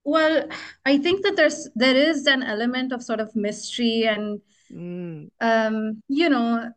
well, 0.03 0.47
I 0.85 0.97
think 0.97 1.23
that 1.23 1.35
there's 1.35 1.69
there 1.75 1.95
is 1.95 2.25
an 2.27 2.43
element 2.43 2.91
of 2.91 3.03
sort 3.03 3.19
of 3.19 3.35
mystery 3.35 4.05
and 4.07 4.41
Mm, 4.71 5.29
um, 5.41 6.01
you 6.07 6.29
know, 6.29 6.71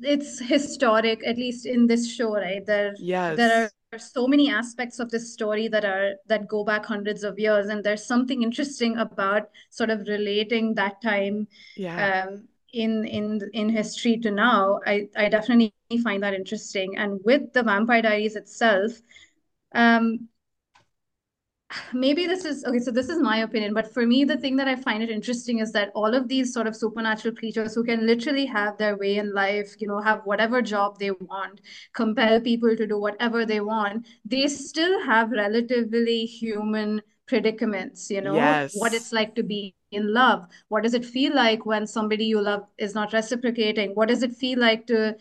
it's 0.00 0.38
historic, 0.40 1.26
at 1.26 1.36
least 1.36 1.66
in 1.66 1.86
this 1.86 2.10
show, 2.12 2.34
right? 2.34 2.64
There 2.66 2.98
there 3.34 3.70
yes. 3.70 3.74
are 3.92 3.98
so 3.98 4.26
many 4.26 4.50
aspects 4.50 4.98
of 4.98 5.10
this 5.10 5.32
story 5.32 5.68
that 5.68 5.84
are 5.84 6.14
that 6.26 6.48
go 6.48 6.64
back 6.64 6.84
hundreds 6.86 7.24
of 7.24 7.38
years, 7.38 7.68
and 7.68 7.82
there's 7.84 8.06
something 8.06 8.42
interesting 8.42 8.96
about 8.98 9.50
sort 9.70 9.90
of 9.90 10.06
relating 10.08 10.74
that 10.74 11.00
time 11.02 11.48
Yeah. 11.74 12.10
um, 12.28 12.48
in 12.72 13.04
in 13.06 13.40
in 13.54 13.68
history 13.70 14.18
to 14.18 14.30
now. 14.30 14.80
I 14.86 15.08
I 15.16 15.28
definitely 15.28 15.72
find 16.02 16.22
that 16.22 16.34
interesting. 16.34 16.96
And 16.96 17.20
with 17.24 17.52
the 17.52 17.62
Vampire 17.62 18.02
Diaries 18.02 18.36
itself, 18.36 18.92
um, 19.74 20.28
maybe 21.92 22.26
this 22.26 22.44
is 22.44 22.64
okay 22.64 22.78
so 22.78 22.92
this 22.92 23.08
is 23.08 23.18
my 23.18 23.38
opinion 23.38 23.74
but 23.74 23.92
for 23.92 24.06
me 24.06 24.24
the 24.24 24.36
thing 24.36 24.54
that 24.56 24.68
i 24.68 24.76
find 24.76 25.02
it 25.02 25.10
interesting 25.10 25.58
is 25.58 25.72
that 25.72 25.90
all 25.94 26.14
of 26.14 26.28
these 26.28 26.52
sort 26.52 26.66
of 26.66 26.76
supernatural 26.76 27.34
creatures 27.34 27.74
who 27.74 27.82
can 27.82 28.06
literally 28.06 28.46
have 28.46 28.76
their 28.78 28.96
way 28.96 29.16
in 29.16 29.32
life 29.34 29.74
you 29.80 29.88
know 29.88 30.00
have 30.00 30.20
whatever 30.24 30.62
job 30.62 30.98
they 30.98 31.10
want 31.10 31.60
compel 31.92 32.40
people 32.40 32.76
to 32.76 32.86
do 32.86 32.98
whatever 32.98 33.44
they 33.44 33.60
want 33.60 34.06
they 34.24 34.46
still 34.46 35.02
have 35.04 35.32
relatively 35.32 36.24
human 36.24 37.02
predicaments 37.26 38.10
you 38.10 38.20
know 38.20 38.60
what 38.74 38.94
it's 38.94 39.12
like 39.12 39.34
to 39.34 39.42
be 39.42 39.74
in 39.92 40.12
love. 40.12 40.46
What 40.68 40.82
does 40.82 40.94
it 40.94 41.04
feel 41.04 41.34
like 41.34 41.64
when 41.64 41.86
somebody 41.86 42.24
you 42.24 42.40
love 42.40 42.66
is 42.76 42.94
not 42.94 43.12
reciprocating? 43.12 43.92
What 43.94 44.08
does 44.08 44.22
it 44.24 44.34
feel 44.34 44.58
like 44.58 44.86
to 44.88 45.16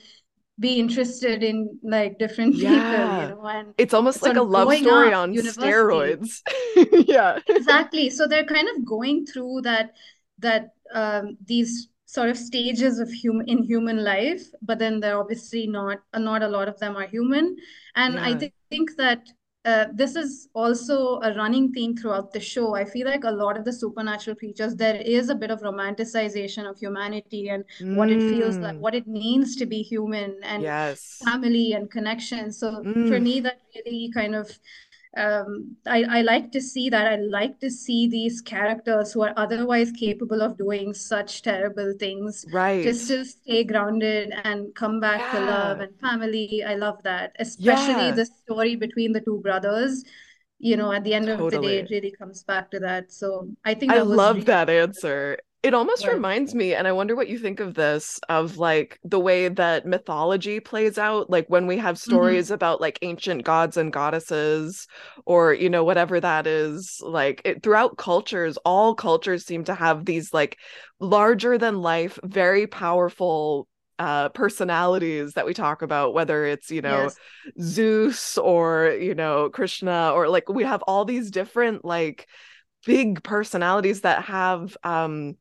be 0.60 0.80
interested 0.80 1.44
in 1.44 1.80
like 1.84 2.18
different 2.20 2.56
people 2.60 3.14
you 3.14 3.28
know 3.28 3.46
and 3.46 3.74
It's 3.78 3.94
almost 3.94 4.22
like 4.22 4.38
a 4.38 4.42
love 4.42 4.74
story 4.74 5.14
on 5.14 5.34
university 5.34 5.72
steroids. 5.72 6.42
Yeah. 7.08 7.40
Exactly. 7.48 8.10
So 8.10 8.28
they're 8.28 8.46
kind 8.46 8.68
of 8.76 8.86
going 8.86 9.26
through 9.26 9.62
that 9.62 9.94
that 10.40 10.74
um, 10.94 11.38
these 11.46 11.90
sort 12.06 12.30
of 12.30 12.38
stages 12.38 13.00
of 13.00 13.10
human 13.10 13.48
in 13.48 13.64
human 13.64 14.04
life, 14.04 14.44
but 14.62 14.80
then 14.80 15.00
they're 15.00 15.20
obviously 15.20 15.68
not 15.68 16.00
not 16.16 16.44
a 16.44 16.48
lot 16.48 16.68
of 16.68 16.80
them 16.80 16.96
are 16.96 17.08
human. 17.08 17.56
And 17.96 18.20
I 18.20 18.30
Yeah. 18.32 18.40
thi- 18.40 18.54
think 18.70 18.96
that 18.98 19.28
uh, 19.66 19.86
this 19.94 20.16
is 20.16 20.48
also 20.54 21.20
a 21.22 21.34
running 21.36 21.72
theme 21.74 21.96
throughout 21.98 22.32
the 22.34 22.40
show. 22.40 22.76
I 22.76 22.86
feel 22.86 23.08
like 23.08 23.24
a 23.24 23.32
lot 23.32 23.58
of 23.58 23.66
the 23.66 23.74
supernatural 23.74 24.36
creatures, 24.36 24.76
there 24.76 24.96
is 24.98 25.30
a 25.30 25.36
bit 25.36 25.52
of 25.52 25.62
romanticization 25.62 26.70
of 26.70 26.78
humanity 26.80 27.50
and 27.50 27.66
what 27.92 28.12
it 28.12 28.22
feels 28.24 28.62
like, 28.62 28.76
Mm, 28.76 28.80
what 28.80 28.96
it 28.96 29.08
means 29.08 29.56
to 29.58 29.66
be 29.66 29.82
human 29.82 30.36
and 30.44 30.68
yes. 30.68 31.22
family 31.26 31.74
and 31.74 31.90
connection. 31.90 32.52
So 32.52 32.88
for 33.06 33.20
Mm, 33.20 33.20
me, 33.20 33.40
that 33.42 33.60
really 33.76 34.12
kind 34.14 34.36
of 34.36 34.60
um, 35.16 35.78
I, 35.86 36.04
I 36.10 36.22
like 36.22 36.52
to 36.52 36.62
see 36.62 36.90
that. 36.90 37.08
I 37.08 37.16
like 37.16 37.60
to 37.60 37.70
see 37.70 38.08
these 38.08 38.42
characters 38.42 39.14
who 39.14 39.22
are 39.22 39.34
otherwise 39.38 39.92
capable 39.92 40.42
of 40.42 40.58
doing 40.58 40.94
such 40.94 41.42
terrible 41.42 41.94
things 41.98 42.42
to 42.44 42.52
right. 42.52 42.96
still 42.96 43.24
stay 43.24 43.64
grounded 43.64 44.34
and 44.44 44.76
come 44.76 45.00
back 45.00 45.32
to 45.32 45.40
love 45.40 45.80
and 45.80 45.98
family. 46.02 46.64
I 46.66 46.76
love 46.76 47.02
that, 47.04 47.36
especially 47.40 48.08
Yeah. 48.08 48.12
the 48.12 48.26
story 48.26 48.76
between 48.76 49.14
the 49.14 49.22
two 49.22 49.40
brothers. 49.40 50.04
You 50.60 50.78
know, 50.78 50.92
at 50.92 51.04
the 51.04 51.14
end 51.14 51.30
of 51.30 51.40
the 51.52 51.60
day, 51.60 51.80
it 51.80 51.90
really 51.92 52.12
comes 52.12 52.44
back 52.44 52.72
to 52.72 52.80
that. 52.80 53.12
So 53.12 53.50
I 53.64 53.74
think 53.74 53.92
I 53.92 54.02
love 54.02 54.36
really 54.36 54.46
that 54.46 54.70
answer. 54.70 55.38
It 55.66 55.74
almost 55.74 56.08
reminds 56.08 56.54
me, 56.54 56.76
and 56.76 56.88
I 56.88 56.92
wonder 56.92 57.16
what 57.16 57.28
you 57.28 57.40
think 57.40 57.60
of 57.60 57.74
this, 57.74 58.20
of 58.30 58.60
like 58.60 59.00
the 59.04 59.20
way 59.20 59.48
that 59.48 59.84
mythology 59.88 60.60
plays 60.60 61.00
out, 61.00 61.32
like 61.32 61.48
when 61.48 61.66
we 61.66 61.78
have 61.80 61.98
hmm 62.08 62.38
stories 62.38 62.52
about 62.52 62.82
like 62.82 63.00
ancient 63.02 63.44
gods 63.46 63.76
and 63.76 63.92
goddesses, 63.92 64.88
or 65.26 65.56
you 65.56 65.72
know, 65.72 65.84
whatever 65.84 66.20
that 66.20 66.46
is, 66.46 67.02
like 67.04 67.42
it, 67.46 67.64
throughout 67.64 67.98
cultures, 67.98 68.58
all 68.58 68.94
cultures 68.94 69.44
seem 69.44 69.64
to 69.64 69.74
have 69.74 70.06
these 70.06 70.32
like 70.36 70.60
larger 71.00 71.58
than 71.58 71.82
life, 71.82 72.20
very 72.24 72.68
powerful 72.68 73.68
uh 73.98 74.30
personalities 74.30 75.34
that 75.34 75.46
we 75.48 75.54
talk 75.54 75.82
about 75.82 76.14
whether 76.14 76.46
it's 76.46 76.70
you 76.70 76.82
know 76.82 77.14
Yes. 77.14 77.20
Zeus 77.62 78.38
or 78.38 78.90
you 79.00 79.16
know 79.16 79.50
Krishna 79.50 80.12
or 80.14 80.28
like 80.28 80.50
we 80.50 80.66
have 80.66 80.82
all 80.84 81.06
these 81.06 81.32
different 81.32 81.86
like 81.86 82.28
big 82.86 83.24
personalities 83.24 84.02
that 84.02 84.24
have 84.26 84.78
um 84.84 85.36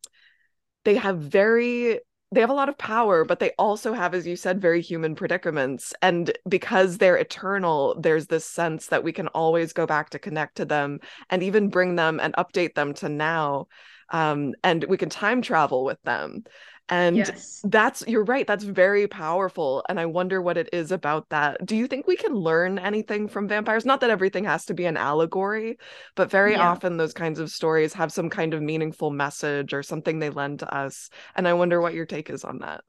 they 0.84 0.96
have 0.96 1.18
very 1.18 2.00
they 2.32 2.40
have 2.40 2.50
a 2.50 2.54
lot 2.54 2.68
of 2.68 2.76
power 2.78 3.24
but 3.24 3.38
they 3.38 3.52
also 3.58 3.92
have 3.92 4.12
as 4.12 4.26
you 4.26 4.34
said 4.34 4.60
very 4.60 4.80
human 4.80 5.14
predicaments. 5.14 5.94
And 6.02 6.36
because 6.48 6.98
they're 6.98 7.16
eternal 7.16 7.96
there's 8.00 8.26
this 8.26 8.44
sense 8.44 8.88
that 8.88 9.04
we 9.04 9.12
can 9.12 9.28
always 9.28 9.72
go 9.72 9.86
back 9.86 10.10
to 10.10 10.18
connect 10.18 10.56
to 10.56 10.64
them 10.64 11.00
and 11.30 11.42
even 11.42 11.68
bring 11.68 11.96
them 11.96 12.20
and 12.20 12.34
update 12.34 12.74
them 12.74 12.94
to 12.94 13.08
now 13.08 13.66
um 14.10 14.52
and 14.62 14.84
we 14.84 14.96
can 14.96 15.08
time 15.08 15.40
travel 15.42 15.84
with 15.84 16.00
them 16.02 16.44
and 16.90 17.16
Yes. 17.16 17.60
that's 17.64 18.04
you're 18.06 18.24
right 18.24 18.46
that's 18.46 18.64
very 18.64 19.08
powerful 19.08 19.82
and 19.88 19.98
i 19.98 20.04
wonder 20.04 20.42
what 20.42 20.58
it 20.58 20.68
is 20.72 20.92
about 20.92 21.28
that 21.30 21.64
do 21.64 21.76
you 21.76 21.86
think 21.86 22.06
we 22.06 22.16
can 22.16 22.34
learn 22.34 22.78
anything 22.78 23.26
from 23.26 23.48
vampires 23.48 23.86
not 23.86 24.00
that 24.02 24.10
everything 24.10 24.44
has 24.44 24.66
to 24.66 24.74
be 24.74 24.84
an 24.84 24.96
allegory 24.98 25.78
but 26.14 26.30
very 26.30 26.52
Yeah. 26.52 26.68
often 26.70 26.96
those 26.98 27.14
kinds 27.14 27.38
of 27.38 27.50
stories 27.50 27.94
have 27.94 28.12
some 28.12 28.28
kind 28.28 28.52
of 28.52 28.60
meaningful 28.60 29.10
message 29.10 29.72
or 29.72 29.82
something 29.82 30.18
they 30.18 30.30
lend 30.30 30.58
to 30.60 30.74
us 30.74 31.08
and 31.34 31.48
i 31.48 31.54
wonder 31.54 31.80
what 31.80 31.94
your 31.94 32.06
take 32.06 32.28
is 32.30 32.44
on 32.44 32.58
that 32.58 32.82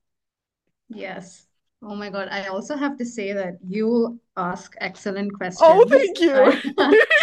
Yes. 0.90 1.48
Oh 1.82 1.96
my 1.96 2.10
God. 2.10 2.28
I 2.32 2.48
also 2.48 2.75
have 2.75 2.98
to 2.98 3.06
say 3.06 3.34
that 3.34 3.56
you 3.68 4.20
ask 4.38 4.75
excellent 4.80 5.32
oh, 5.34 5.38
questions. 5.38 5.58
oh 5.60 5.86
thank 5.90 6.20
you 6.20 6.34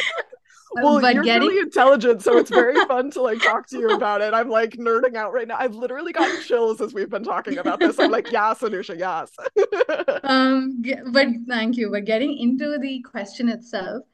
well 0.75 1.01
but 1.01 1.15
you're 1.15 1.25
getting 1.25 1.49
really 1.49 1.61
intelligent 1.61 2.23
so 2.23 2.39
it's 2.39 2.51
very 2.51 2.75
fun 2.87 3.11
to 3.11 3.21
like 3.23 3.41
talk 3.41 3.67
to 3.69 3.79
you 3.79 3.91
about 3.91 4.21
it. 4.21 4.33
I'm 4.35 4.49
like 4.49 4.73
nerding 4.73 5.17
out 5.17 5.33
right 5.33 5.47
now. 5.47 5.57
I've 5.59 5.75
literally 5.75 6.13
gotten 6.13 6.41
chills 6.43 6.81
as 6.81 6.95
we've 6.95 7.11
been 7.11 7.25
talking 7.25 7.59
about 7.59 7.81
this. 7.81 7.99
I'm 7.99 8.11
like 8.11 8.31
yes 8.33 8.61
anusha 8.61 8.99
yes. 8.99 9.31
Um 10.25 10.83
but 11.13 11.29
thank 11.49 11.77
you. 11.77 11.91
But 11.91 12.05
getting 12.05 12.37
into 12.39 12.79
the 12.81 13.03
question 13.03 13.49
itself, 13.49 14.05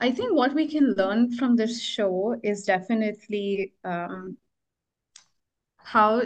I 0.00 0.10
think 0.10 0.34
what 0.34 0.54
we 0.54 0.68
can 0.68 0.92
learn 0.94 1.32
from 1.36 1.56
this 1.56 1.80
show 1.80 2.38
is 2.42 2.64
definitely 2.64 3.72
um 3.84 4.36
how 5.76 6.22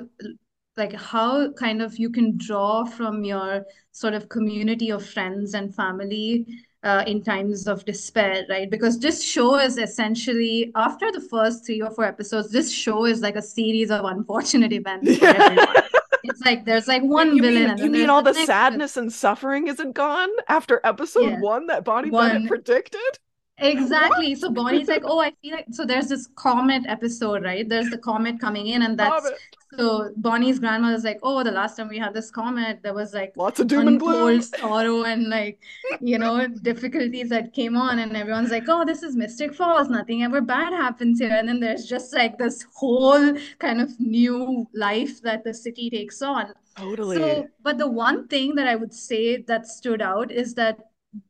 like 0.76 0.92
how 0.92 1.52
kind 1.52 1.82
of 1.82 1.98
you 1.98 2.08
can 2.10 2.36
draw 2.36 2.84
from 2.84 3.24
your 3.24 3.64
sort 3.92 4.14
of 4.14 4.28
community 4.28 4.90
of 4.90 5.04
friends 5.04 5.54
and 5.54 5.74
family 5.74 6.46
uh, 6.84 7.04
in 7.06 7.22
times 7.22 7.66
of 7.66 7.84
despair, 7.84 8.44
right? 8.48 8.70
Because 8.70 8.98
this 8.98 9.22
show 9.22 9.58
is 9.58 9.78
essentially 9.78 10.70
after 10.76 11.10
the 11.10 11.20
first 11.20 11.66
three 11.66 11.80
or 11.82 11.90
four 11.90 12.04
episodes, 12.04 12.50
this 12.50 12.72
show 12.72 13.04
is 13.04 13.20
like 13.20 13.36
a 13.36 13.42
series 13.42 13.90
of 13.90 14.04
unfortunate 14.04 14.72
events 14.72 15.20
yeah 15.20 15.82
It's 16.24 16.40
like 16.42 16.64
there's 16.64 16.88
like 16.88 17.02
one 17.18 17.36
you 17.36 17.42
villain 17.42 17.62
mean 17.62 17.70
and 17.70 17.80
you 17.80 17.90
mean 17.90 18.10
all 18.10 18.22
the 18.22 18.32
the 18.32 18.44
sadness 18.44 18.96
and 18.96 19.12
suffering 19.12 19.68
isn't 19.68 19.92
gone 19.92 20.28
after 20.48 20.80
episode 20.84 21.30
yeah 21.30 21.40
one 21.40 21.66
that 21.68 21.84
Bonnie 21.84 22.10
Bennett 22.10 22.42
one 22.42 22.46
predicted? 22.48 23.18
exactly. 23.58 24.34
So 24.34 24.50
Bonnie's 24.50 24.88
like, 24.88 25.02
oh, 25.04 25.20
I 25.20 25.32
feel 25.42 25.56
like 25.56 25.66
so 25.72 25.84
there's 25.84 26.08
this 26.08 26.28
comet 26.36 26.84
episode, 26.86 27.44
right? 27.44 27.68
There's 27.68 27.90
the 27.90 27.98
comet 27.98 28.40
coming 28.40 28.68
in, 28.68 28.82
and 28.82 28.98
that's. 28.98 29.30
So 29.76 30.12
Bonnie's 30.16 30.58
grandmother's 30.58 31.04
like, 31.04 31.20
oh, 31.22 31.44
the 31.44 31.50
last 31.50 31.76
time 31.76 31.88
we 31.88 31.98
had 31.98 32.14
this 32.14 32.30
comet, 32.30 32.80
there 32.82 32.94
was 32.94 33.12
like 33.12 33.34
lots 33.36 33.60
of 33.60 33.66
doom 33.66 33.86
and 33.86 34.00
gloom, 34.00 34.40
sorrow, 34.40 35.04
and 35.04 35.28
like 35.28 35.62
you 36.00 36.18
know 36.18 36.46
difficulties 36.46 37.28
that 37.28 37.52
came 37.52 37.76
on, 37.76 37.98
and 37.98 38.16
everyone's 38.16 38.50
like, 38.50 38.64
oh, 38.68 38.84
this 38.84 39.02
is 39.02 39.14
Mystic 39.14 39.54
Falls, 39.54 39.90
nothing 39.90 40.22
ever 40.22 40.40
bad 40.40 40.72
happens 40.72 41.20
here, 41.20 41.34
and 41.34 41.48
then 41.48 41.60
there's 41.60 41.84
just 41.86 42.14
like 42.14 42.38
this 42.38 42.64
whole 42.74 43.34
kind 43.58 43.80
of 43.80 43.98
new 44.00 44.66
life 44.74 45.20
that 45.22 45.44
the 45.44 45.52
city 45.52 45.90
takes 45.90 46.22
on. 46.22 46.52
Totally. 46.76 47.16
So, 47.16 47.46
but 47.62 47.76
the 47.76 47.88
one 47.88 48.26
thing 48.28 48.54
that 48.54 48.68
I 48.68 48.74
would 48.74 48.94
say 48.94 49.42
that 49.42 49.66
stood 49.66 50.00
out 50.00 50.32
is 50.32 50.54
that 50.54 50.78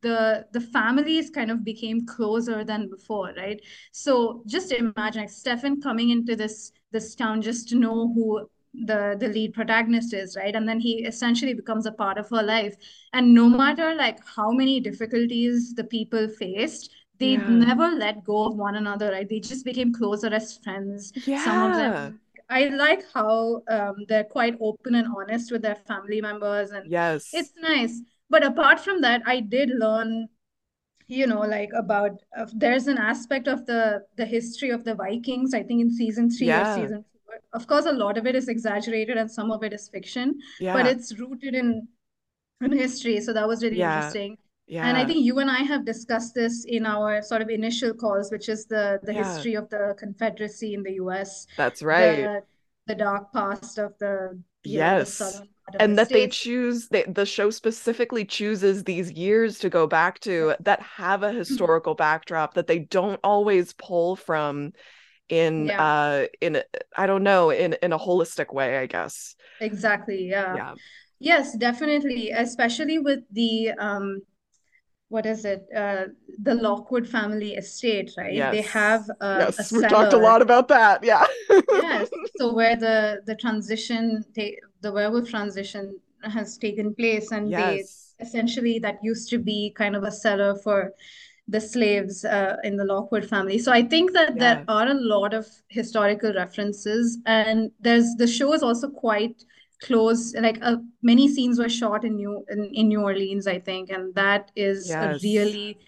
the 0.02 0.46
the 0.52 0.60
families 0.60 1.30
kind 1.30 1.50
of 1.50 1.64
became 1.64 2.04
closer 2.04 2.64
than 2.64 2.88
before 2.90 3.32
right 3.36 3.60
so 3.92 4.42
just 4.44 4.72
imagine 4.72 5.22
like 5.22 5.30
stefan 5.30 5.80
coming 5.80 6.10
into 6.10 6.34
this 6.34 6.72
this 6.92 7.14
town 7.14 7.42
just 7.42 7.68
to 7.68 7.76
know 7.76 8.12
who 8.12 8.48
the 8.86 9.16
the 9.18 9.28
lead 9.28 9.54
protagonist 9.54 10.12
is 10.14 10.36
right? 10.36 10.54
And 10.54 10.68
then 10.68 10.80
he 10.80 11.04
essentially 11.04 11.54
becomes 11.54 11.86
a 11.86 11.92
part 11.92 12.18
of 12.18 12.28
her 12.30 12.42
life. 12.42 12.76
And 13.12 13.34
no 13.34 13.48
matter 13.48 13.94
like 13.94 14.20
how 14.36 14.50
many 14.50 14.80
difficulties 14.80 15.74
the 15.74 15.84
people 15.84 16.28
faced 16.28 16.90
they 17.18 17.32
yeah. 17.32 17.48
never 17.48 17.88
let 17.88 18.22
go 18.22 18.44
of 18.44 18.56
one 18.56 18.76
another 18.76 19.10
right? 19.10 19.28
They 19.28 19.40
just 19.40 19.64
became 19.64 19.92
closer 19.92 20.28
as 20.28 20.58
friends. 20.58 21.12
Yeah. 21.26 21.44
some 21.44 21.70
of 21.70 21.76
them 21.76 22.20
I 22.50 22.68
like 22.68 23.04
how 23.12 23.62
um, 23.68 24.04
they're 24.08 24.24
quite 24.24 24.56
open 24.60 24.94
and 24.94 25.08
honest 25.14 25.52
with 25.52 25.60
their 25.60 25.74
family 25.74 26.22
members, 26.22 26.70
and 26.70 26.90
yes, 26.90 27.28
it's 27.34 27.52
nice. 27.60 28.00
But 28.30 28.42
apart 28.44 28.80
from 28.80 29.00
that 29.02 29.22
i 29.26 29.40
did 29.40 29.70
learn 29.70 30.28
you 31.08 31.26
know 31.26 31.40
like 31.40 31.70
about 31.74 32.12
uh, 32.38 32.46
there's 32.54 32.86
an 32.86 32.98
aspect 32.98 33.48
of 33.48 33.66
the 33.66 34.02
the 34.16 34.26
history 34.26 34.70
of 34.70 34.84
the 34.84 34.94
vikings 34.94 35.54
i 35.54 35.62
think 35.62 35.80
in 35.80 35.90
season 35.90 36.30
three 36.30 36.48
yeah. 36.48 36.72
or 36.72 36.82
season 36.82 37.04
four 37.24 37.34
of 37.52 37.66
course 37.66 37.86
a 37.86 37.92
lot 37.92 38.18
of 38.18 38.26
it 38.26 38.36
is 38.36 38.48
exaggerated 38.48 39.16
and 39.16 39.30
some 39.30 39.50
of 39.50 39.62
it 39.62 39.72
is 39.72 39.88
fiction 39.88 40.38
yeah. 40.60 40.74
but 40.74 40.86
it's 40.86 41.18
rooted 41.18 41.54
in 41.54 41.88
in 42.60 42.72
history 42.72 43.20
so 43.20 43.32
that 43.32 43.48
was 43.48 43.62
really 43.62 43.78
yeah. 43.78 43.96
interesting 43.96 44.36
yeah. 44.68 44.86
And 44.86 44.98
I 44.98 45.06
think 45.06 45.24
you 45.24 45.38
and 45.38 45.50
I 45.50 45.60
have 45.60 45.86
discussed 45.86 46.34
this 46.34 46.66
in 46.66 46.84
our 46.84 47.22
sort 47.22 47.40
of 47.40 47.48
initial 47.48 47.94
calls, 47.94 48.30
which 48.30 48.50
is 48.50 48.66
the 48.66 49.00
the 49.02 49.14
yeah. 49.14 49.24
history 49.24 49.54
of 49.54 49.70
the 49.70 49.96
Confederacy 49.98 50.74
in 50.74 50.82
the 50.82 50.92
U.S. 51.04 51.46
That's 51.56 51.82
right. 51.82 52.16
The, 52.16 52.42
the 52.86 52.94
dark 52.94 53.32
past 53.32 53.78
of 53.78 53.94
the 53.98 54.38
yes. 54.64 55.20
Know, 55.20 55.30
the 55.30 55.48
and 55.78 55.98
that 55.98 56.08
they 56.08 56.28
choose 56.28 56.88
they, 56.88 57.04
the 57.04 57.26
show 57.26 57.50
specifically 57.50 58.24
chooses 58.24 58.84
these 58.84 59.10
years 59.12 59.58
to 59.58 59.68
go 59.68 59.86
back 59.86 60.20
to 60.20 60.54
that 60.60 60.80
have 60.80 61.22
a 61.22 61.28
mm-hmm. 61.28 61.38
historical 61.38 61.94
backdrop 61.94 62.54
that 62.54 62.66
they 62.66 62.78
don't 62.78 63.20
always 63.22 63.72
pull 63.74 64.16
from 64.16 64.72
in 65.28 65.66
yeah. 65.66 65.82
uh 65.82 66.26
in 66.40 66.62
i 66.96 67.06
don't 67.06 67.22
know 67.22 67.50
in 67.50 67.74
in 67.82 67.92
a 67.92 67.98
holistic 67.98 68.52
way 68.52 68.78
i 68.78 68.86
guess 68.86 69.36
exactly 69.60 70.28
yeah 70.30 70.54
yeah 70.54 70.74
yes 71.18 71.56
definitely 71.56 72.30
especially 72.30 72.98
with 72.98 73.20
the 73.32 73.70
um 73.72 74.22
what 75.08 75.24
is 75.24 75.44
it 75.44 75.66
uh 75.74 76.04
the 76.42 76.54
lockwood 76.54 77.08
family 77.08 77.54
estate 77.54 78.12
right 78.16 78.34
yes. 78.34 78.52
they 78.52 78.62
have 78.62 79.08
uh, 79.20 79.36
yes 79.40 79.72
we 79.72 79.80
talked 79.82 80.12
a 80.12 80.16
lot 80.16 80.42
about 80.42 80.68
that 80.68 81.02
yeah 81.02 81.26
yes 81.72 82.08
so 82.36 82.52
where 82.52 82.76
the 82.76 83.20
the 83.26 83.34
transition 83.34 84.24
they 84.34 84.56
the 84.82 84.92
werewolf 84.92 85.28
transition 85.28 85.98
has 86.22 86.58
taken 86.58 86.94
place 86.94 87.32
and 87.32 87.50
yes. 87.50 87.60
they 88.18 88.24
essentially 88.24 88.78
that 88.78 88.98
used 89.02 89.30
to 89.30 89.38
be 89.38 89.72
kind 89.76 89.96
of 89.96 90.02
a 90.02 90.10
cellar 90.10 90.56
for 90.56 90.92
the 91.48 91.60
slaves 91.60 92.24
uh, 92.24 92.56
in 92.62 92.76
the 92.76 92.84
Lockwood 92.84 93.26
family. 93.26 93.58
So 93.58 93.72
I 93.72 93.82
think 93.82 94.12
that 94.12 94.36
yeah. 94.36 94.54
there 94.54 94.64
are 94.68 94.88
a 94.88 94.94
lot 94.94 95.32
of 95.32 95.46
historical 95.68 96.34
references, 96.34 97.18
and 97.24 97.70
there's 97.80 98.14
the 98.16 98.26
show 98.26 98.52
is 98.52 98.62
also 98.62 98.90
quite 98.90 99.42
close. 99.82 100.34
Like 100.34 100.58
uh, 100.62 100.76
many 101.02 101.28
scenes 101.28 101.58
were 101.58 101.68
shot 101.68 102.04
in 102.04 102.16
New 102.16 102.44
in, 102.50 102.64
in 102.72 102.88
New 102.88 103.02
Orleans, 103.02 103.46
I 103.46 103.58
think, 103.58 103.90
and 103.90 104.14
that 104.14 104.50
is 104.56 104.88
yes. 104.88 105.16
a 105.16 105.26
really 105.26 105.78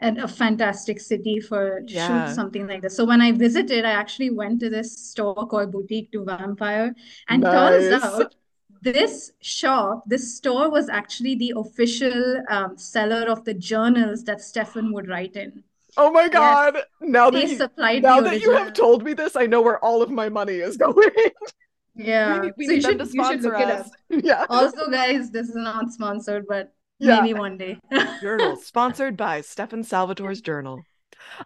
and 0.00 0.18
a 0.18 0.28
fantastic 0.28 1.00
city 1.00 1.40
for 1.40 1.80
to 1.80 1.92
yeah. 1.92 2.26
shoot 2.26 2.34
something 2.34 2.66
like 2.66 2.82
this. 2.82 2.96
So 2.96 3.04
when 3.04 3.20
I 3.20 3.32
visited, 3.32 3.84
I 3.84 3.92
actually 3.92 4.30
went 4.30 4.60
to 4.60 4.68
this 4.68 4.98
store 4.98 5.46
called 5.46 5.72
Boutique 5.72 6.10
du 6.10 6.24
Vampire, 6.24 6.94
and 7.28 7.42
nice. 7.42 7.90
turns 7.90 8.04
out 8.04 8.34
this 8.82 9.32
shop, 9.40 10.04
this 10.06 10.36
store 10.36 10.70
was 10.70 10.88
actually 10.88 11.36
the 11.36 11.54
official 11.56 12.42
um, 12.50 12.76
seller 12.76 13.26
of 13.30 13.44
the 13.44 13.54
journals 13.54 14.24
that 14.24 14.40
Stefan 14.40 14.92
would 14.92 15.08
write 15.08 15.36
in. 15.36 15.64
Oh 15.96 16.10
my 16.10 16.28
god! 16.28 16.74
Yes. 16.74 16.84
Now 17.00 17.30
that 17.30 17.48
you, 17.48 18.00
now 18.00 18.20
that 18.20 18.42
you 18.42 18.50
have 18.50 18.72
told 18.72 19.04
me 19.04 19.14
this, 19.14 19.36
I 19.36 19.46
know 19.46 19.62
where 19.62 19.78
all 19.78 20.02
of 20.02 20.10
my 20.10 20.28
money 20.28 20.56
is 20.56 20.76
going. 20.86 21.08
Yeah, 21.96 22.40
we, 22.40 22.52
we 22.56 22.66
so 22.66 22.72
you 22.72 22.80
should, 22.80 23.00
you 23.12 23.24
should 23.24 23.42
look 23.42 23.54
us. 23.54 23.90
Yeah. 24.10 24.46
Also, 24.48 24.90
guys, 24.90 25.30
this 25.30 25.48
is 25.48 25.56
not 25.56 25.90
sponsored, 25.92 26.46
but 26.48 26.72
yeah. 26.98 27.20
maybe 27.20 27.34
one 27.34 27.56
day. 27.56 27.78
Journal 28.20 28.56
sponsored 28.56 29.16
by 29.16 29.40
Stefan 29.40 29.82
Salvatore's 29.82 30.40
Journal. 30.40 30.82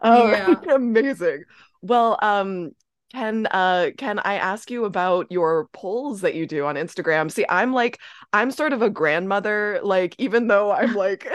Oh, 0.00 0.30
yeah. 0.30 0.54
amazing. 0.74 1.44
Well, 1.82 2.18
um, 2.22 2.72
can 3.12 3.46
uh 3.46 3.88
can 3.96 4.18
I 4.18 4.34
ask 4.34 4.70
you 4.70 4.84
about 4.84 5.32
your 5.32 5.68
polls 5.72 6.20
that 6.20 6.34
you 6.34 6.46
do 6.46 6.66
on 6.66 6.74
Instagram? 6.74 7.30
See, 7.30 7.46
I'm 7.48 7.72
like 7.72 7.98
I'm 8.34 8.50
sort 8.50 8.74
of 8.74 8.82
a 8.82 8.90
grandmother, 8.90 9.80
like 9.82 10.14
even 10.18 10.46
though 10.46 10.70
I'm 10.70 10.94
like 10.94 11.26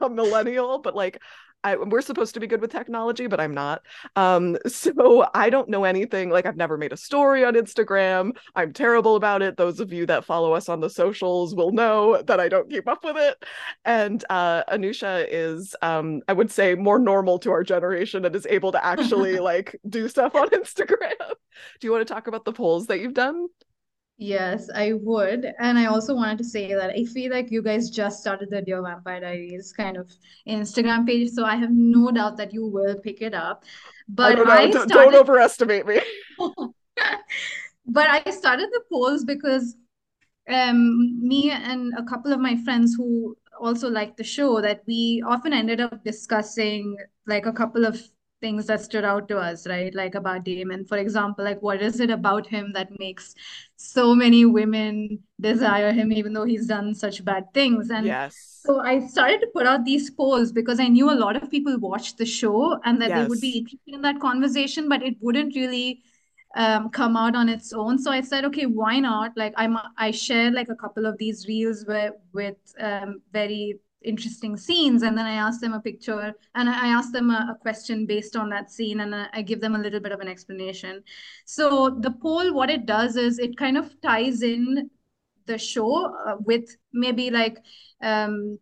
a 0.00 0.08
millennial, 0.10 0.80
but 0.80 0.94
like 0.94 1.22
I, 1.64 1.76
we're 1.76 2.02
supposed 2.02 2.34
to 2.34 2.40
be 2.40 2.46
good 2.46 2.60
with 2.60 2.70
technology, 2.70 3.26
but 3.26 3.40
I'm 3.40 3.54
not. 3.54 3.82
Um, 4.16 4.56
so 4.66 5.26
I 5.34 5.50
don't 5.50 5.68
know 5.68 5.84
anything. 5.84 6.30
Like 6.30 6.46
I've 6.46 6.56
never 6.56 6.76
made 6.76 6.92
a 6.92 6.96
story 6.96 7.44
on 7.44 7.54
Instagram. 7.54 8.36
I'm 8.54 8.72
terrible 8.72 9.16
about 9.16 9.42
it. 9.42 9.56
Those 9.56 9.80
of 9.80 9.92
you 9.92 10.06
that 10.06 10.24
follow 10.24 10.52
us 10.52 10.68
on 10.68 10.80
the 10.80 10.90
socials 10.90 11.54
will 11.54 11.72
know 11.72 12.22
that 12.22 12.38
I 12.38 12.48
don't 12.48 12.70
keep 12.70 12.86
up 12.86 13.02
with 13.02 13.16
it. 13.16 13.44
And 13.84 14.24
uh, 14.30 14.64
Anusha 14.64 15.26
is, 15.28 15.74
um, 15.82 16.20
I 16.28 16.34
would 16.34 16.50
say, 16.50 16.74
more 16.74 16.98
normal 16.98 17.38
to 17.40 17.50
our 17.50 17.64
generation 17.64 18.24
and 18.24 18.36
is 18.36 18.46
able 18.48 18.72
to 18.72 18.84
actually 18.94 19.38
like 19.38 19.76
do 19.88 20.08
stuff 20.08 20.34
on 20.34 20.48
Instagram. 20.50 21.12
Do 21.18 21.86
you 21.86 21.92
want 21.92 22.06
to 22.06 22.12
talk 22.12 22.26
about 22.26 22.44
the 22.44 22.52
polls 22.52 22.86
that 22.88 23.00
you've 23.00 23.14
done? 23.14 23.48
Yes, 24.16 24.70
I 24.72 24.92
would. 24.92 25.52
And 25.58 25.78
I 25.78 25.86
also 25.86 26.14
wanted 26.14 26.38
to 26.38 26.44
say 26.44 26.72
that 26.72 26.90
I 26.90 27.04
feel 27.04 27.32
like 27.32 27.50
you 27.50 27.62
guys 27.62 27.90
just 27.90 28.20
started 28.20 28.48
the 28.50 28.62
Dear 28.62 28.80
Vampire 28.80 29.20
Diaries 29.20 29.72
kind 29.72 29.96
of 29.96 30.08
Instagram 30.48 31.04
page. 31.04 31.30
So 31.30 31.44
I 31.44 31.56
have 31.56 31.72
no 31.72 32.12
doubt 32.12 32.36
that 32.36 32.52
you 32.52 32.66
will 32.66 32.96
pick 33.00 33.22
it 33.22 33.34
up. 33.34 33.64
But 34.08 34.32
I 34.32 34.34
don't, 34.36 34.48
I 34.48 34.70
started... 34.70 34.88
don't 34.88 35.14
overestimate 35.16 35.86
me. 35.86 36.00
but 37.86 38.08
I 38.08 38.30
started 38.30 38.68
the 38.72 38.82
polls 38.90 39.24
because 39.24 39.76
um, 40.48 41.18
me 41.20 41.50
and 41.50 41.92
a 41.96 42.04
couple 42.04 42.32
of 42.32 42.38
my 42.38 42.56
friends 42.64 42.94
who 42.94 43.36
also 43.60 43.88
like 43.88 44.16
the 44.16 44.24
show 44.24 44.60
that 44.60 44.82
we 44.86 45.22
often 45.26 45.52
ended 45.52 45.80
up 45.80 46.04
discussing 46.04 46.96
like 47.26 47.46
a 47.46 47.52
couple 47.52 47.84
of 47.84 48.00
things 48.44 48.66
that 48.66 48.82
stood 48.82 49.04
out 49.10 49.26
to 49.28 49.38
us, 49.38 49.66
right? 49.66 49.94
Like 49.94 50.14
about 50.14 50.44
Damon, 50.44 50.84
for 50.84 50.98
example, 50.98 51.44
like 51.44 51.62
what 51.62 51.80
is 51.80 52.00
it 52.06 52.10
about 52.10 52.46
him 52.46 52.72
that 52.74 52.98
makes 52.98 53.34
so 53.76 54.14
many 54.14 54.44
women 54.44 55.20
desire 55.40 55.92
him, 55.92 56.12
even 56.12 56.34
though 56.34 56.44
he's 56.44 56.66
done 56.66 56.94
such 56.94 57.24
bad 57.24 57.52
things? 57.54 57.88
And 57.88 58.06
yes. 58.06 58.60
so 58.66 58.80
I 58.80 59.06
started 59.06 59.40
to 59.40 59.46
put 59.54 59.66
out 59.66 59.86
these 59.86 60.10
polls 60.10 60.52
because 60.52 60.78
I 60.78 60.88
knew 60.88 61.10
a 61.10 61.20
lot 61.26 61.36
of 61.36 61.50
people 61.50 61.78
watched 61.78 62.18
the 62.18 62.26
show 62.26 62.78
and 62.84 63.00
that 63.00 63.08
yes. 63.08 63.18
they 63.18 63.28
would 63.28 63.40
be 63.40 63.58
interested 63.60 63.94
in 63.94 64.02
that 64.02 64.20
conversation, 64.20 64.90
but 64.90 65.02
it 65.02 65.16
wouldn't 65.22 65.56
really 65.56 66.02
um, 66.54 66.90
come 66.90 67.16
out 67.16 67.34
on 67.34 67.48
its 67.48 67.72
own. 67.72 67.98
So 67.98 68.10
I 68.10 68.20
said, 68.20 68.44
okay, 68.44 68.66
why 68.66 69.00
not? 69.00 69.32
Like 69.36 69.54
I'm, 69.56 69.78
I 69.96 70.10
share 70.10 70.50
like 70.50 70.68
a 70.68 70.76
couple 70.76 71.06
of 71.06 71.16
these 71.16 71.46
reels 71.48 71.86
where 71.86 72.12
with 72.34 72.58
um, 72.78 73.22
very 73.32 73.80
interesting 74.04 74.56
scenes 74.56 75.02
and 75.02 75.16
then 75.16 75.26
i 75.26 75.34
ask 75.34 75.60
them 75.60 75.72
a 75.72 75.80
picture 75.80 76.34
and 76.54 76.68
i 76.68 76.88
ask 76.88 77.12
them 77.12 77.30
a, 77.30 77.54
a 77.54 77.58
question 77.60 78.06
based 78.06 78.36
on 78.36 78.50
that 78.50 78.70
scene 78.70 79.00
and 79.00 79.14
I, 79.14 79.42
give 79.42 79.60
them 79.60 79.74
a 79.74 79.78
little 79.78 80.00
bit 80.00 80.12
of 80.12 80.20
an 80.20 80.28
explanation. 80.28 81.02
So 81.44 81.90
the 82.00 82.10
poll 82.10 82.52
what 82.52 82.70
it 82.70 82.86
does 82.86 83.16
is 83.16 83.38
it 83.38 83.56
kind 83.56 83.76
of 83.76 84.00
ties 84.00 84.42
in 84.42 84.90
the 85.46 85.58
show 85.58 86.14
uh, 86.26 86.36
with 86.40 86.76
maybe 86.92 87.30
like 87.30 87.58
um, 88.02 88.58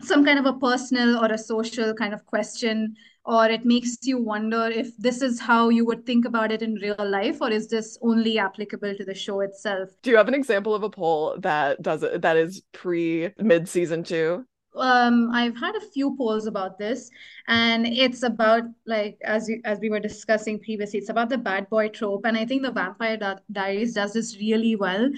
some 0.00 0.24
kind 0.24 0.38
of 0.38 0.46
a 0.46 0.58
personal 0.58 1.22
or 1.22 1.32
a 1.32 1.38
social 1.38 1.92
kind 1.94 2.14
of 2.14 2.24
question 2.26 2.94
or 3.26 3.46
it 3.46 3.64
makes 3.64 3.98
you 4.02 4.18
wonder 4.18 4.66
if 4.66 4.96
this 4.96 5.20
is 5.20 5.38
how 5.38 5.68
you 5.68 5.84
would 5.84 6.06
think 6.06 6.24
about 6.24 6.50
it 6.50 6.62
in 6.62 6.74
real 6.76 6.96
life 6.98 7.40
or 7.40 7.50
is 7.50 7.68
this 7.68 7.98
only 8.00 8.38
applicable 8.38 8.94
to 8.96 9.04
the 9.04 9.14
show 9.14 9.40
itself? 9.40 9.90
Do 10.02 10.10
you 10.10 10.16
have 10.16 10.28
an 10.28 10.34
example 10.34 10.74
of 10.74 10.82
a 10.82 10.90
poll 10.90 11.36
that 11.40 11.82
does 11.82 12.02
it 12.02 12.22
that 12.22 12.36
is 12.36 12.62
pre 12.72 13.30
mid 13.38 13.68
season 13.68 14.04
2 14.04 14.44
um 14.76 15.30
i've 15.32 15.56
had 15.56 15.74
a 15.76 15.80
few 15.80 16.16
polls 16.16 16.46
about 16.46 16.78
this 16.78 17.10
and 17.48 17.86
it's 17.86 18.22
about 18.22 18.62
like 18.86 19.18
as 19.24 19.48
you 19.48 19.60
as 19.64 19.80
we 19.80 19.90
were 19.90 19.98
discussing 20.00 20.58
previously 20.60 20.98
it's 20.98 21.08
about 21.08 21.28
the 21.28 21.38
bad 21.38 21.68
boy 21.70 21.88
trope 21.88 22.24
and 22.24 22.36
i 22.36 22.44
think 22.44 22.62
the 22.62 22.70
vampire 22.70 23.18
diaries 23.50 23.94
does 23.94 24.12
this 24.12 24.36
really 24.38 24.76
well 24.76 25.10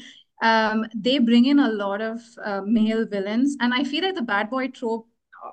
um 0.42 0.86
they 0.94 1.18
bring 1.18 1.46
in 1.46 1.58
a 1.58 1.68
lot 1.70 2.00
of 2.00 2.20
uh, 2.44 2.62
male 2.64 3.06
villains 3.06 3.56
and 3.60 3.74
i 3.74 3.84
feel 3.84 4.02
like 4.04 4.14
the 4.14 4.22
bad 4.22 4.48
boy 4.50 4.68
trope 4.68 5.06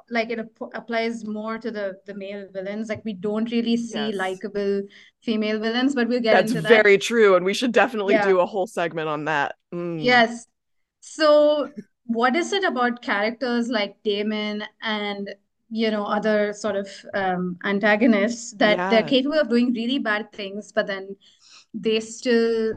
like 0.09 0.29
it 0.29 0.39
ap- 0.39 0.71
applies 0.75 1.25
more 1.25 1.57
to 1.57 1.71
the 1.71 1.97
the 2.05 2.13
male 2.13 2.47
villains. 2.53 2.89
Like 2.89 3.03
we 3.05 3.13
don't 3.13 3.51
really 3.51 3.75
see 3.75 4.11
Yes. 4.11 4.17
likable 4.17 4.83
female 5.23 5.59
villains, 5.59 5.95
but 5.95 6.07
we'll 6.07 6.19
get 6.21 6.35
That's 6.35 6.51
into 6.51 6.61
that. 6.61 6.69
That's 6.69 6.83
very 6.83 6.97
true. 6.99 7.35
And 7.35 7.45
we 7.45 7.53
should 7.53 7.71
definitely 7.71 8.13
Yeah. 8.13 8.27
do 8.27 8.39
a 8.39 8.45
whole 8.45 8.67
segment 8.67 9.09
on 9.09 9.25
that. 9.25 9.55
Mm. 9.73 10.03
Yes. 10.03 10.45
So, 11.01 11.69
what 12.09 12.35
is 12.35 12.53
it 12.53 12.63
about 12.63 13.03
characters 13.03 13.69
like 13.69 13.95
Damon 14.03 14.63
and, 14.81 15.29
you 15.69 15.91
know, 15.91 16.05
other 16.05 16.53
sort 16.53 16.75
of 16.75 16.89
um, 17.13 17.57
antagonists 17.63 18.53
that 18.53 18.89
they're 18.89 19.03
capable 19.03 19.39
of 19.39 19.49
doing 19.49 19.73
really 19.73 19.99
bad 19.99 20.31
things, 20.33 20.71
but 20.71 20.87
then 20.87 21.15
they 21.75 21.99
still 21.99 22.73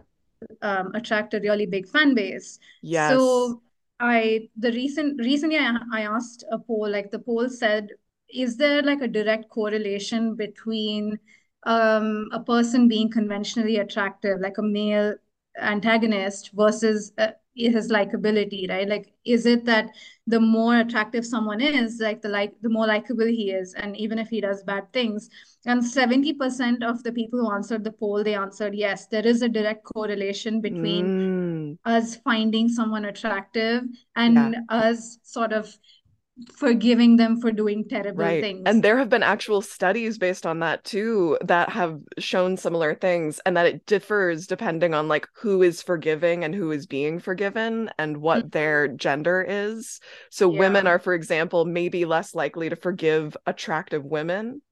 um, 0.60 0.92
attract 0.94 1.32
a 1.32 1.40
really 1.40 1.64
big 1.64 1.88
fan 1.88 2.14
base? 2.14 2.58
Yes. 2.82 3.10
So, 3.10 3.62
I 4.00 4.48
the 4.58 4.72
recent 4.72 5.18
recently 5.20 5.56
I, 5.56 5.78
I 5.94 6.02
asked 6.02 6.44
a 6.50 6.58
poll, 6.58 6.90
like 6.90 7.10
the 7.10 7.20
poll 7.20 7.48
said, 7.48 7.88
is 8.28 8.58
there 8.58 8.82
like 8.82 9.00
a 9.00 9.08
direct 9.08 9.48
correlation 9.48 10.34
between 10.34 11.18
um, 11.64 12.28
a 12.32 12.40
person 12.40 12.86
being 12.86 13.10
conventionally 13.10 13.78
attractive, 13.78 14.40
like 14.40 14.58
a 14.58 14.62
male 14.62 15.14
antagonist 15.58 16.50
versus 16.52 17.12
his 17.54 17.90
likability, 17.90 18.68
right? 18.68 18.88
Like, 18.88 19.12
is 19.24 19.46
it 19.46 19.64
that 19.66 19.90
the 20.26 20.40
more 20.40 20.78
attractive 20.78 21.24
someone 21.26 21.60
is, 21.60 21.98
like 22.00 22.22
the 22.22 22.28
like 22.28 22.54
the 22.62 22.68
more 22.68 22.86
likable 22.86 23.26
he 23.26 23.50
is, 23.50 23.74
and 23.74 23.96
even 23.96 24.18
if 24.18 24.28
he 24.28 24.40
does 24.40 24.62
bad 24.62 24.92
things, 24.92 25.28
and 25.66 25.82
70% 25.82 26.82
of 26.82 27.02
the 27.02 27.12
people 27.12 27.38
who 27.40 27.52
answered 27.52 27.84
the 27.84 27.92
poll, 27.92 28.24
they 28.24 28.34
answered 28.34 28.74
yes, 28.74 29.06
there 29.06 29.26
is 29.26 29.42
a 29.42 29.48
direct 29.48 29.84
correlation 29.84 30.60
between 30.60 31.06
Mm. 31.06 31.78
us 31.84 32.16
finding 32.16 32.68
someone 32.68 33.04
attractive 33.06 33.82
Yeah. 33.84 34.24
and 34.24 34.56
us 34.68 35.18
sort 35.22 35.52
of 35.52 35.76
forgiving 36.56 37.16
them 37.16 37.40
for 37.40 37.52
doing 37.52 37.84
terrible 37.88 38.24
Right. 38.24 38.42
things. 38.42 38.62
And 38.64 38.82
there 38.82 38.98
have 38.98 39.08
been 39.08 39.22
actual 39.22 39.60
studies 39.60 40.18
based 40.18 40.46
on 40.46 40.60
that 40.60 40.82
too 40.84 41.38
that 41.44 41.68
have 41.70 41.98
shown 42.18 42.56
similar 42.56 42.94
things 42.94 43.40
and 43.44 43.56
that 43.56 43.66
it 43.66 43.86
differs 43.86 44.46
depending 44.46 44.94
on 44.94 45.08
like 45.08 45.28
who 45.34 45.62
is 45.62 45.82
forgiving 45.82 46.42
and 46.42 46.54
who 46.54 46.70
is 46.70 46.86
being 46.86 47.18
forgiven 47.18 47.90
and 47.98 48.16
what 48.16 48.38
mm-hmm. 48.40 48.48
their 48.48 48.88
gender 48.88 49.44
is. 49.46 50.00
So 50.30 50.48
women 50.48 50.86
are, 50.86 50.98
for 50.98 51.14
example, 51.14 51.64
maybe 51.64 52.04
less 52.04 52.34
likely 52.34 52.70
to 52.70 52.76
forgive 52.76 53.36
attractive 53.46 54.04
women, 54.04 54.62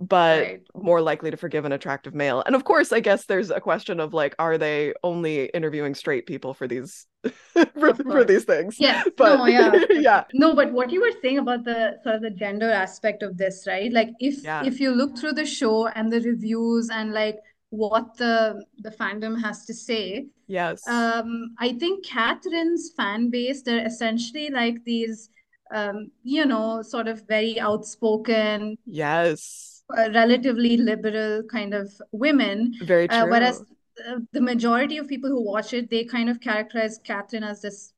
but 0.00 0.40
Right. 0.42 0.60
more 0.74 1.00
likely 1.00 1.30
to 1.30 1.36
forgive 1.36 1.64
an 1.64 1.72
attractive 1.72 2.14
male. 2.14 2.42
And 2.46 2.54
of 2.54 2.64
course, 2.64 2.92
I 2.92 3.00
guess 3.00 3.26
there's 3.26 3.50
a 3.50 3.60
question 3.60 4.00
of 4.00 4.12
like, 4.14 4.34
are 4.38 4.58
they 4.58 4.94
only 5.02 5.46
interviewing 5.46 5.94
straight 5.94 6.26
people 6.26 6.54
for 6.54 6.66
these 6.66 7.06
for, 7.78 7.94
for 7.94 8.24
these 8.24 8.44
things? 8.44 8.76
Yes, 8.78 9.06
But 9.16 9.36
no, 9.38 9.46
yeah. 9.46 9.72
yeah. 9.90 10.24
No, 10.34 10.54
but 10.54 10.72
what 10.72 10.90
you 10.90 11.00
were 11.00 11.12
saying 11.22 11.38
about 11.38 11.64
the 11.64 11.98
sort 12.02 12.16
of 12.16 12.22
the 12.22 12.30
gender 12.30 12.70
aspect 12.70 13.22
of 13.22 13.36
this, 13.38 13.64
right? 13.66 13.92
Like 13.92 14.10
if 14.18 14.42
Yeah. 14.42 14.64
if 14.64 14.80
you 14.80 14.90
look 14.90 15.16
through 15.18 15.34
the 15.34 15.46
show 15.46 15.86
and 15.88 16.12
the 16.12 16.20
reviews 16.20 16.90
and 16.90 17.12
like 17.12 17.38
what 17.70 18.16
the 18.16 18.64
the 18.78 18.90
fandom 18.90 19.40
has 19.42 19.64
to 19.66 19.74
say, 19.74 20.26
Yes. 20.46 20.86
um, 20.86 21.54
I 21.58 21.72
think 21.74 22.04
Katherine's 22.06 22.92
fan 22.96 23.30
base, 23.30 23.62
they're 23.62 23.86
essentially 23.86 24.50
like 24.50 24.84
these 24.84 25.30
um, 25.72 26.10
you 26.22 26.44
know, 26.44 26.82
sort 26.82 27.08
of 27.08 27.26
very 27.28 27.58
outspoken, 27.60 28.76
Yes. 28.86 29.82
uh, 29.96 30.10
relatively 30.12 30.76
liberal 30.76 31.42
kind 31.44 31.74
of 31.74 31.92
women. 32.12 32.74
Very 32.82 33.08
Uh, 33.08 33.22
true. 33.22 33.30
whereas 33.30 33.62
uh, 34.08 34.18
the 34.32 34.40
majority 34.40 34.98
of 34.98 35.08
people 35.08 35.30
who 35.30 35.42
watch 35.42 35.72
it, 35.72 35.90
they 35.90 36.04
kind 36.04 36.28
of 36.28 36.40
characterize 36.40 36.98
Katherine 37.04 37.44
as 37.44 37.62
this 37.62 37.92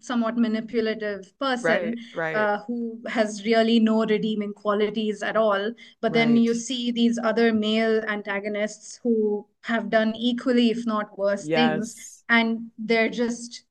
somewhat 0.00 0.36
manipulative 0.36 1.32
person 1.38 1.94
Right, 2.16 2.34
right. 2.34 2.36
uh, 2.36 2.58
who 2.66 3.00
has 3.06 3.44
really 3.44 3.78
no 3.78 4.04
redeeming 4.04 4.52
qualities 4.52 5.22
at 5.22 5.36
all. 5.36 5.72
But 6.00 6.12
then 6.12 6.36
you 6.36 6.54
see 6.54 6.90
these 6.90 7.20
other 7.22 7.52
male 7.52 8.02
antagonists 8.08 8.98
who 9.02 9.46
have 9.62 9.88
done 9.88 10.14
equally, 10.16 10.70
if 10.70 10.84
not 10.86 11.16
worse, 11.16 11.46
things, 11.46 12.24
and 12.28 12.70
they're 12.78 13.08
just. 13.08 13.62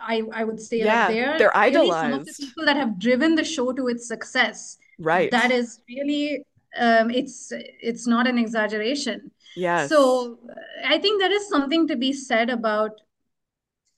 I, 0.00 0.22
I 0.32 0.44
would 0.44 0.60
say 0.60 0.78
Yeah, 0.78 1.06
like 1.06 1.14
they're 1.14 1.38
they're 1.38 1.52
really 1.54 1.88
some 1.90 2.12
of 2.12 2.24
the 2.24 2.30
idolized. 2.30 2.38
people 2.40 2.64
that 2.64 2.76
have 2.76 2.98
driven 2.98 3.34
the 3.34 3.44
show 3.44 3.72
to 3.72 3.88
its 3.88 4.06
success. 4.08 4.78
Right. 4.98 5.30
That 5.30 5.50
is 5.50 5.80
really 5.88 6.44
um, 6.78 7.10
it's 7.10 7.52
it's 7.52 8.06
not 8.06 8.26
an 8.26 8.38
exaggeration. 8.38 9.30
Yes. 9.56 9.88
So 9.88 10.38
I 10.86 10.98
think 10.98 11.20
there 11.20 11.32
is 11.32 11.48
something 11.48 11.88
to 11.88 11.96
be 11.96 12.12
said 12.12 12.50
about 12.50 13.00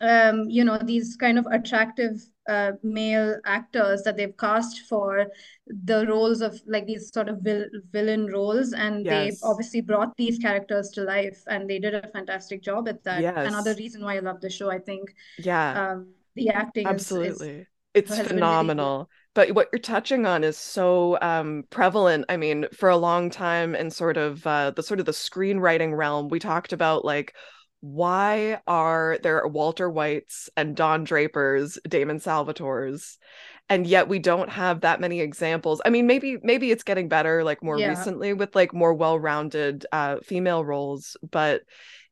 um, 0.03 0.51
you 0.51 0.65
know, 0.65 0.79
these 0.79 1.17
kind 1.17 1.38
of 1.38 1.47
attractive 1.47 2.21
uh, 2.49 2.73
male 2.83 3.38
actors 3.47 4.03
that 4.03 4.17
they've 4.17 4.37
cast 4.37 4.81
for 4.88 5.29
the 5.67 6.07
roles 6.09 6.41
of 6.43 6.61
like 6.67 6.87
these 6.87 7.12
sort 7.12 7.29
of 7.29 7.38
vil 7.41 7.67
villain 7.93 8.27
roles, 8.27 8.73
and 8.73 9.09
they 9.09 9.33
Yes. 9.33 9.41
obviously 9.43 9.81
brought 9.81 10.17
these 10.17 10.38
characters 10.38 10.91
to 10.91 11.03
life, 11.03 11.43
and 11.47 11.71
they 11.71 11.79
did 11.79 11.95
a 11.95 12.09
fantastic 12.09 12.62
job 12.62 12.88
at 12.88 13.03
that. 13.05 13.27
yes. 13.35 13.43
Another 13.45 13.75
reason 13.77 14.03
why 14.05 14.17
I 14.17 14.21
love 14.21 14.41
the 14.41 14.51
show, 14.51 14.71
I 14.71 14.79
think, 14.79 15.15
Yeah, 15.37 15.81
um, 15.81 16.09
the 16.37 16.51
acting 16.51 16.93
is 16.93 17.17
is 17.21 17.51
absolutely. 17.51 17.67
It's 17.95 18.19
really 18.33 18.69
phenomenal. 18.69 19.09
But 19.35 19.53
what 19.55 19.69
you're 19.73 19.81
touching 19.81 20.27
on 20.27 20.45
is 20.45 20.57
so 20.59 21.19
um, 21.21 21.65
prevalent. 21.71 22.27
I 22.29 22.37
mean, 22.37 22.67
for 22.73 22.88
a 22.91 22.97
long 22.97 23.31
time 23.31 23.75
in 23.75 23.91
sort 23.91 24.17
of 24.17 24.47
uh, 24.47 24.71
the 24.73 24.83
sort 24.83 25.01
of 25.01 25.07
the 25.07 25.12
screenwriting 25.12 25.97
realm, 25.97 26.29
we 26.29 26.38
talked 26.38 26.73
about 26.73 27.05
like 27.05 27.35
why 27.83 28.61
are 28.68 29.18
there 29.25 29.45
Walter 29.47 29.90
Whites 29.90 30.49
and 30.57 30.77
Don 30.77 31.03
Drapers, 31.03 31.79
Damon 31.87 32.21
Salvatores, 32.21 33.18
and 33.68 33.87
yet 33.87 34.07
we 34.07 34.21
don't 34.21 34.49
have 34.51 34.83
that 34.83 35.01
many 35.01 35.21
examples. 35.21 35.83
I 35.85 35.90
mean, 35.90 36.07
maybe 36.07 36.38
maybe 36.42 36.71
it's 36.71 36.85
getting 36.85 37.09
better 37.09 37.42
like 37.42 37.62
more 37.62 37.79
Yeah. 37.79 37.88
recently 37.88 38.35
with 38.35 38.55
like 38.55 38.73
more 38.73 38.95
well-rounded 38.95 39.85
uh, 39.90 40.18
female 40.23 40.64
roles, 40.64 41.16
but 41.29 41.62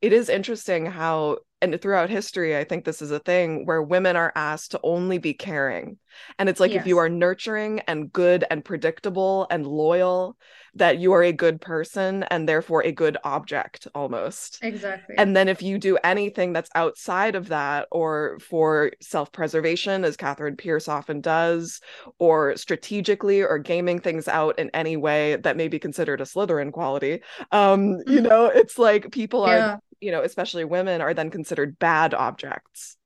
it 0.02 0.12
is 0.12 0.28
interesting 0.28 0.86
how 0.86 1.38
and 1.62 1.80
throughout 1.80 2.10
history, 2.10 2.56
I 2.56 2.64
think 2.64 2.84
this 2.84 3.00
is 3.02 3.10
a 3.10 3.18
thing 3.20 3.66
where 3.66 3.82
women 3.82 4.16
are 4.16 4.32
asked 4.34 4.72
to 4.72 4.80
only 4.82 5.18
be 5.18 5.34
caring. 5.34 5.98
And 6.38 6.48
it's 6.48 6.58
like 6.58 6.72
if 6.72 6.86
you 6.86 6.98
are 6.98 7.08
nurturing 7.10 7.80
and 7.80 8.10
good 8.10 8.44
and 8.50 8.64
predictable 8.64 9.46
and 9.50 9.66
loyal, 9.66 10.36
that 10.74 10.98
you 10.98 11.12
are 11.12 11.22
a 11.22 11.32
good 11.32 11.60
person 11.60 12.22
and 12.24 12.48
therefore 12.48 12.82
a 12.84 12.92
good 12.92 13.16
object 13.24 13.86
almost. 13.94 14.62
Exactly. 14.62 15.16
And 15.16 15.36
then 15.36 15.48
if 15.48 15.62
you 15.62 15.78
do 15.78 15.98
anything 16.04 16.52
that's 16.52 16.70
outside 16.74 17.34
of 17.34 17.48
that, 17.48 17.88
or 17.90 18.38
for 18.40 18.92
self 19.00 19.32
preservation, 19.32 20.04
as 20.04 20.16
Katherine 20.16 20.56
Pierce 20.56 20.88
often 20.88 21.20
does, 21.20 21.80
or 22.18 22.56
strategically 22.56 23.42
or 23.42 23.58
gaming 23.58 23.98
things 23.98 24.28
out 24.28 24.58
in 24.58 24.70
any 24.72 24.96
way 24.96 25.36
that 25.36 25.56
may 25.56 25.68
be 25.68 25.78
considered 25.78 26.20
a 26.20 26.24
Slytherin 26.24 26.72
quality, 26.72 27.22
um, 27.52 27.96
you 28.06 28.20
Mhm. 28.20 28.28
know, 28.30 28.46
it's 28.46 28.78
like 28.78 29.10
people 29.12 29.42
are, 29.44 29.58
Yeah, 29.58 29.78
you 30.00 30.10
know, 30.10 30.22
especially 30.22 30.64
women 30.64 31.00
are 31.02 31.12
then 31.14 31.30
considered 31.30 31.78
bad 31.78 32.14
objects. 32.14 32.96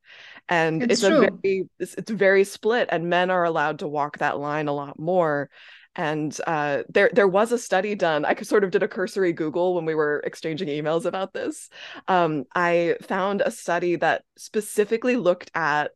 And 0.48 0.82
it's 0.82 0.92
it's 0.92 1.02
a 1.04 1.10
very 1.10 1.68
it's, 1.78 1.94
it's 1.94 2.10
very 2.10 2.44
split, 2.44 2.88
and 2.92 3.08
men 3.08 3.30
are 3.30 3.44
allowed 3.44 3.80
to 3.80 3.88
walk 3.88 4.18
that 4.18 4.38
line 4.38 4.68
a 4.68 4.72
lot 4.74 4.98
more. 4.98 5.50
And 5.96 6.36
uh, 6.46 6.82
there 6.88 7.10
there 7.12 7.28
was 7.28 7.52
a 7.52 7.58
study 7.58 7.94
done. 7.94 8.24
I 8.24 8.34
sort 8.42 8.64
of 8.64 8.70
did 8.70 8.82
a 8.82 8.88
cursory 8.88 9.32
Google 9.32 9.74
when 9.74 9.84
we 9.84 9.94
were 9.94 10.20
exchanging 10.24 10.68
emails 10.68 11.04
about 11.04 11.32
this. 11.32 11.70
Um, 12.08 12.44
I 12.54 12.96
found 13.02 13.42
a 13.42 13.50
study 13.50 13.96
that 13.96 14.24
specifically 14.36 15.16
looked 15.16 15.50
at 15.54 15.92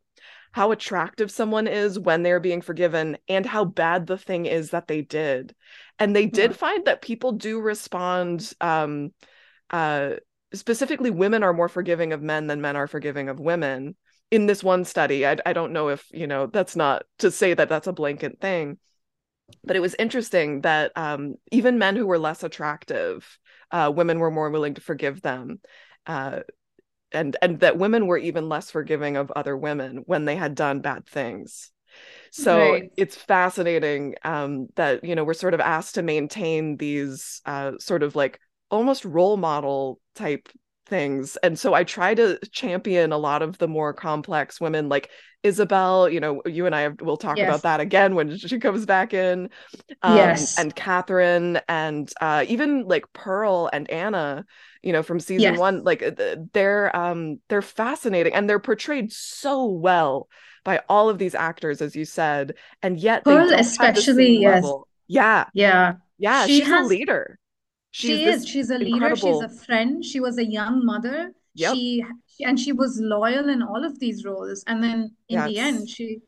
how 0.53 0.71
attractive 0.73 1.31
someone 1.31 1.67
is 1.67 1.99
when 1.99 2.23
they're 2.23 2.41
being 2.41 2.63
forgiven 2.63 3.19
and 3.29 3.45
how 3.45 3.65
bad 3.65 4.07
the 4.07 4.17
thing 4.17 4.47
is 4.47 4.71
that 4.71 4.89
they 4.89 5.03
did. 5.03 5.55
And 5.99 6.15
they 6.15 6.27
did 6.27 6.53
Yeah. 6.53 6.57
find 6.57 6.87
that 6.87 7.03
people 7.03 7.33
do 7.33 7.61
respond. 7.61 8.53
Um, 8.61 9.13
uh, 9.71 10.15
specifically, 10.55 11.11
women 11.11 11.43
are 11.43 11.53
more 11.53 11.69
forgiving 11.69 12.13
of 12.13 12.23
men 12.23 12.47
than 12.47 12.61
men 12.61 12.77
are 12.77 12.87
forgiving 12.87 13.29
of 13.29 13.41
women. 13.41 13.97
In 14.31 14.47
this 14.47 14.63
one 14.63 14.85
study, 14.85 15.27
I, 15.27 15.37
I 15.45 15.53
don't 15.53 15.73
know 15.73 15.89
if 15.89 16.07
you 16.13 16.27
know 16.27 16.47
that's 16.47 16.77
not 16.77 17.05
to 17.19 17.31
say 17.31 17.55
that 17.55 17.69
that's 17.69 17.87
a 17.87 17.93
blanket 17.93 18.41
thing 18.41 18.79
but 19.65 19.77
it 19.77 19.81
was 19.81 19.95
interesting 19.99 20.63
that 20.63 20.93
um, 20.97 21.35
even 21.53 21.79
men 21.79 21.97
who 21.97 22.07
were 22.07 22.19
less 22.19 22.43
attractive, 22.43 23.39
uh, 23.71 23.93
women 23.95 24.19
were 24.19 24.31
more 24.31 24.51
willing 24.51 24.75
to 24.75 24.81
forgive 24.81 25.23
them, 25.23 25.61
uh, 26.07 26.41
and 27.13 27.37
and 27.43 27.61
that 27.61 27.79
women 27.79 28.07
were 28.07 28.19
even 28.19 28.49
less 28.49 28.71
forgiving 28.71 29.17
of 29.17 29.33
other 29.35 29.57
women 29.57 30.03
when 30.07 30.25
they 30.25 30.37
had 30.37 30.55
done 30.55 30.81
bad 30.81 31.07
things. 31.07 31.71
So 32.31 32.73
Right. 32.73 32.91
it's 32.97 33.17
fascinating 33.17 34.15
um, 34.25 34.69
that 34.77 35.05
you 35.05 35.15
know 35.15 35.25
we're 35.25 35.35
sort 35.35 35.55
of 35.55 35.61
asked 35.61 35.97
to 35.97 36.03
maintain 36.03 36.77
these 36.77 37.41
uh, 37.47 37.73
sort 37.81 38.03
of 38.03 38.17
like 38.17 38.41
almost 38.71 39.05
role 39.05 39.37
model 39.37 40.01
type 40.15 40.49
things 40.89 41.37
and 41.43 41.59
so 41.59 41.75
i 41.75 41.85
try 41.85 42.15
to 42.15 42.39
champion 42.53 43.13
a 43.13 43.19
lot 43.19 43.43
of 43.43 43.59
the 43.59 43.69
more 43.69 43.93
complex 43.93 44.61
women 44.61 44.89
like 44.89 45.11
isobel 45.45 46.13
you 46.13 46.19
know 46.21 46.43
you 46.47 46.67
and 46.67 46.75
i 46.75 46.81
have, 46.81 47.01
will 47.01 47.17
talk 47.17 47.37
Yes. 47.37 47.47
about 47.49 47.63
that 47.63 47.81
again 47.81 48.15
when 48.15 48.37
she 48.39 48.59
comes 48.59 48.87
back 48.87 49.15
in 49.15 49.51
um, 50.03 50.17
Yes. 50.17 50.59
and 50.59 50.75
katherine 50.75 51.61
and 51.69 52.11
uh, 52.21 52.45
even 52.49 52.85
like 52.89 53.05
pearl 53.13 53.71
and 53.73 53.89
anna 53.91 54.45
you 54.83 54.93
know 54.93 55.03
from 55.03 55.21
season 55.21 55.53
Yes. 55.53 55.59
one 55.59 55.85
like 55.85 56.03
they're 56.53 56.95
um 56.97 57.39
they're 57.49 57.63
fascinating 57.63 58.35
and 58.35 58.49
they're 58.49 58.59
portrayed 58.59 59.13
so 59.13 59.67
well 59.67 60.29
by 60.65 60.81
all 60.89 61.09
of 61.09 61.19
these 61.19 61.35
actors 61.35 61.81
as 61.83 61.95
you 61.97 62.05
said 62.05 62.55
and 62.83 62.99
yet 62.99 63.25
Pearl 63.25 63.49
don't 63.49 63.49
have 63.49 63.57
the 63.57 63.61
especially, 63.61 64.39
yes. 64.41 64.63
level. 64.63 64.89
yeah 65.07 65.45
Yeah. 65.55 65.95
yeah 66.19 66.47
She 66.47 66.59
she's 66.59 66.69
has- 66.69 66.85
a 66.87 66.89
leader 66.89 67.39
she's 67.91 68.11
she 68.11 68.25
is. 68.25 68.49
She's 68.49 68.71
a 68.71 68.79
leader. 68.79 69.15
She's 69.17 69.41
a 69.41 69.49
friend. 69.49 70.05
She 70.05 70.21
was 70.21 70.39
a 70.39 70.45
young 70.45 70.85
mother. 70.85 71.33
Yep. 71.55 71.75
She, 71.75 72.05
and 72.45 72.59
she 72.59 72.73
was 72.73 73.01
loyal 73.01 73.49
in 73.49 73.63
all 73.63 73.85
of 73.85 73.99
these 73.99 74.25
roles. 74.25 74.63
And 74.67 74.83
then 74.83 75.17
in 75.29 75.45
the 75.45 75.59
end, 75.59 75.89
she, 75.89 76.21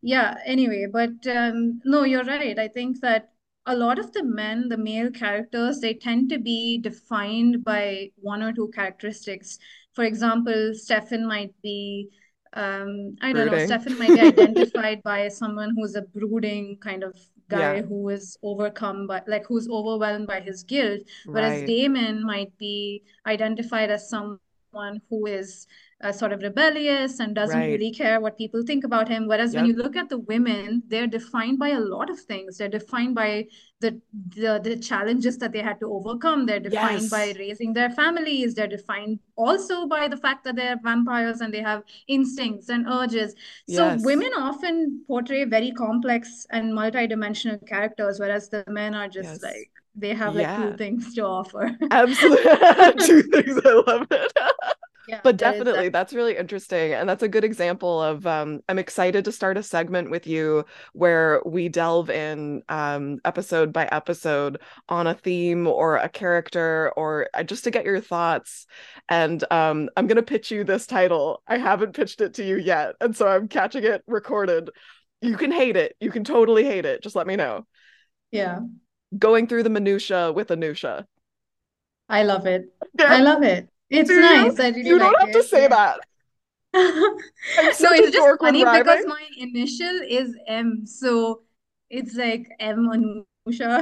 yeah. 0.00 0.38
Anyway, 0.46 0.86
but 0.90 1.26
um, 1.30 1.80
no, 1.84 2.04
you're 2.04 2.24
right. 2.24 2.58
I 2.58 2.68
think 2.68 3.00
that 3.00 3.30
a 3.66 3.76
lot 3.76 3.98
of 3.98 4.12
the 4.12 4.24
men, 4.24 4.68
the 4.68 4.78
male 4.78 5.10
characters, 5.10 5.80
they 5.80 5.94
tend 5.94 6.30
to 6.30 6.38
be 6.38 6.78
defined 6.78 7.64
by 7.64 8.10
one 8.16 8.42
or 8.42 8.52
two 8.52 8.70
characteristics. 8.74 9.58
For 9.94 10.04
example, 10.04 10.72
Stefan 10.74 11.26
might 11.26 11.52
be. 11.62 12.08
Um, 12.54 13.16
I 13.20 13.34
don't 13.34 13.52
know. 13.52 13.66
Stefan 13.66 13.98
might 13.98 14.08
be 14.08 14.20
identified 14.20 15.02
by 15.04 15.28
someone 15.28 15.74
who's 15.76 15.96
a 15.96 16.02
brooding 16.02 16.78
kind 16.80 17.04
of 17.04 17.14
guy 17.48 17.76
Yeah. 17.76 17.82
who 17.82 18.08
is 18.10 18.36
overcome 18.42 19.06
by, 19.06 19.22
like, 19.26 19.46
who's 19.46 19.68
overwhelmed 19.68 20.26
by 20.26 20.40
his 20.40 20.62
guilt. 20.62 21.00
Whereas 21.26 21.60
right 21.60 21.66
Damon 21.66 22.22
might 22.24 22.56
be 22.58 23.02
identified 23.26 23.90
as 23.90 24.08
someone 24.08 25.00
who 25.08 25.26
is 25.26 25.66
uh, 26.00 26.12
sort 26.12 26.32
of 26.32 26.42
rebellious 26.42 27.18
and 27.20 27.34
doesn't 27.34 27.58
Right. 27.60 27.68
really 27.68 27.90
care 27.92 28.20
what 28.20 28.38
people 28.38 28.62
think 28.62 28.84
about 28.84 29.08
him. 29.08 29.26
Whereas 29.26 29.54
when 29.54 29.64
you 29.64 29.74
look 29.74 29.96
at 29.96 30.08
the 30.08 30.18
women, 30.18 30.82
they're 30.86 31.08
defined 31.08 31.58
by 31.58 31.70
a 31.70 31.80
lot 31.80 32.08
of 32.10 32.20
things. 32.20 32.56
They're 32.58 32.68
defined 32.68 33.14
by 33.16 33.46
the 33.80 34.00
the, 34.36 34.60
the 34.62 34.76
challenges 34.76 35.38
that 35.38 35.52
they 35.52 35.60
had 35.60 35.80
to 35.80 35.86
overcome. 35.92 36.46
They're 36.46 36.60
defined 36.60 37.10
by 37.10 37.32
raising 37.38 37.72
their 37.72 37.90
families. 37.90 38.54
They're 38.54 38.68
defined 38.68 39.18
also 39.36 39.86
by 39.86 40.08
the 40.08 40.16
fact 40.16 40.44
that 40.44 40.56
they're 40.56 40.78
vampires 40.82 41.40
and 41.40 41.52
they 41.52 41.62
have 41.62 41.82
instincts 42.06 42.68
and 42.68 42.86
urges. 42.88 43.34
So 43.66 43.88
Yes. 43.88 44.02
women 44.04 44.30
often 44.36 45.02
portray 45.06 45.44
very 45.44 45.72
complex 45.72 46.46
and 46.50 46.72
multidimensional 46.72 47.66
characters, 47.66 48.20
whereas 48.20 48.48
the 48.48 48.64
men 48.68 48.94
are 48.94 49.08
just 49.08 49.34
Yes. 49.34 49.42
like 49.42 49.70
they 49.94 50.14
have 50.14 50.36
like 50.36 50.48
Yeah. 50.48 50.54
two 50.54 50.72
things 50.74 51.14
to 51.14 51.22
offer. 51.24 51.76
absolutely 51.90 52.94
two 53.00 53.22
things 53.22 53.60
i 53.64 53.72
love 53.86 54.06
it 54.10 54.32
Yeah, 55.08 55.20
but 55.24 55.38
definitely 55.38 55.86
that. 55.86 55.92
that's 55.92 56.12
really 56.12 56.36
interesting 56.36 56.92
and 56.92 57.08
that's 57.08 57.22
a 57.22 57.28
good 57.28 57.42
example 57.44 58.02
of 58.02 58.26
um, 58.26 58.60
i'm 58.68 58.78
excited 58.78 59.24
to 59.24 59.32
start 59.32 59.56
a 59.56 59.62
segment 59.62 60.10
with 60.10 60.26
you 60.26 60.66
where 60.92 61.40
we 61.46 61.68
delve 61.70 62.10
in 62.10 62.62
um, 62.68 63.18
episode 63.24 63.72
by 63.72 63.86
episode 63.86 64.60
on 64.88 65.06
a 65.06 65.14
theme 65.14 65.66
or 65.66 65.96
a 65.96 66.08
character 66.10 66.92
or 66.96 67.28
uh, 67.32 67.42
just 67.42 67.64
to 67.64 67.70
get 67.70 67.86
your 67.86 68.00
thoughts 68.00 68.66
and 69.08 69.44
um, 69.50 69.88
i'm 69.96 70.06
going 70.06 70.16
to 70.16 70.22
pitch 70.22 70.50
you 70.50 70.62
this 70.62 70.86
title 70.86 71.42
i 71.48 71.56
haven't 71.56 71.94
pitched 71.96 72.20
it 72.20 72.34
to 72.34 72.44
you 72.44 72.56
yet 72.58 72.94
and 73.00 73.16
so 73.16 73.26
i'm 73.26 73.48
catching 73.48 73.84
it 73.84 74.02
recorded 74.06 74.68
you 75.22 75.36
can 75.36 75.50
hate 75.50 75.76
it 75.76 75.96
you 76.00 76.10
can 76.10 76.22
totally 76.22 76.64
hate 76.64 76.84
it 76.84 77.02
just 77.02 77.16
let 77.16 77.26
me 77.26 77.34
know 77.34 77.66
Yeah, 78.30 78.60
going 79.16 79.46
through 79.46 79.62
the 79.62 79.70
minutia 79.70 80.32
with 80.32 80.48
Anusha. 80.48 81.06
I 82.08 82.22
love 82.22 82.46
it. 82.46 82.72
I 83.00 83.20
love 83.20 83.42
it. 83.42 83.68
It's 83.90 84.08
Do 84.08 84.14
you? 84.14 84.20
nice. 84.20 84.60
I 84.60 84.68
really 84.68 84.82
you 84.84 84.98
don't 84.98 85.14
like 85.14 85.20
have 85.20 85.30
to 85.32 85.42
say 85.42 85.68
that. 85.68 86.00
No, 87.80 87.90
it's 87.92 88.12
just 88.12 88.38
funny 88.38 88.64
because 88.64 89.04
my 89.06 89.24
initial 89.38 90.00
is 90.08 90.36
M, 90.46 90.86
so 90.86 91.42
it's 91.90 92.14
like 92.14 92.46
M 92.60 92.86
Anusha. 92.88 93.24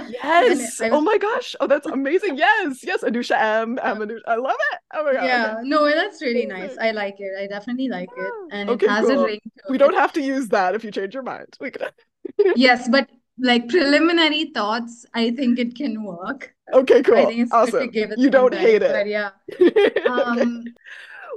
Yes. 0.23 0.81
Oh 0.81 1.01
my 1.01 1.19
gosh. 1.19 1.57
Oh, 1.61 1.67
that's 1.67 1.87
amazing. 1.87 2.39
Yes. 2.39 2.85
Yes. 2.85 3.03
Anusha 3.03 3.37
M. 3.37 3.79
M. 3.83 3.99
Anusha. 3.99 4.21
I 4.27 4.37
love 4.37 4.57
it. 4.73 4.79
Oh 4.95 5.05
my 5.05 5.13
god. 5.15 5.25
okay. 5.25 5.27
Yeah, 5.27 5.57
no, 5.65 5.85
that's 5.87 6.23
really 6.23 6.47
nice. 6.47 6.77
I 6.81 6.93
like 6.93 7.17
it. 7.19 7.33
I 7.39 7.47
definitely 7.49 7.89
like 7.89 8.11
it. 8.17 8.33
And 8.53 8.71
Okay, 8.71 8.87
it 8.87 8.91
has 8.91 9.09
a 9.09 9.19
ring 9.19 9.41
We 9.69 9.75
it. 9.75 9.79
don't 9.79 9.95
have 9.95 10.13
to 10.15 10.23
use 10.23 10.49
that 10.49 10.75
if 10.77 10.85
you 10.85 10.91
change 10.93 11.15
your 11.15 11.25
mind. 11.25 11.57
We 11.61 11.71
can. 11.73 11.91
Yes, 12.55 12.89
but 12.89 13.09
like 13.39 13.69
preliminary 13.69 14.47
thoughts, 14.55 15.07
I 15.15 15.31
think 15.31 15.59
it 15.59 15.75
can 15.77 16.03
work. 16.03 16.55
Okay. 16.73 17.03
Cool. 17.03 17.17
I 17.17 17.27
think 17.27 17.41
it's 17.41 17.57
good 17.63 17.77
to 17.79 17.79
awesome. 17.79 17.91
give 17.91 18.11
it 18.11 18.19
You 18.19 18.31
don't 18.31 18.51
time, 18.51 18.61
hate 18.61 18.83
but 18.87 19.07
it. 19.07 19.07
yeah. 19.07 19.31
Okay. 19.61 19.93
Um, 20.07 20.65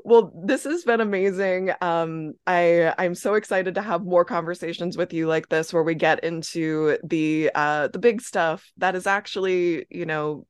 well 0.05 0.31
this 0.45 0.63
has 0.63 0.83
been 0.83 1.01
amazing 1.01 1.71
um 1.81 2.33
i 2.47 2.93
i'm 2.97 3.13
so 3.15 3.33
excited 3.33 3.75
to 3.75 3.81
have 3.81 4.03
more 4.03 4.23
conversations 4.23 4.95
with 4.97 5.13
you 5.13 5.27
like 5.27 5.49
this 5.49 5.73
where 5.73 5.83
we 5.83 5.93
get 5.93 6.23
into 6.23 6.97
the 7.03 7.51
uh 7.53 7.87
the 7.89 7.99
big 7.99 8.21
stuff 8.21 8.71
that 8.77 8.95
is 8.95 9.05
actually 9.05 9.85
you 9.89 10.05
know 10.05 10.45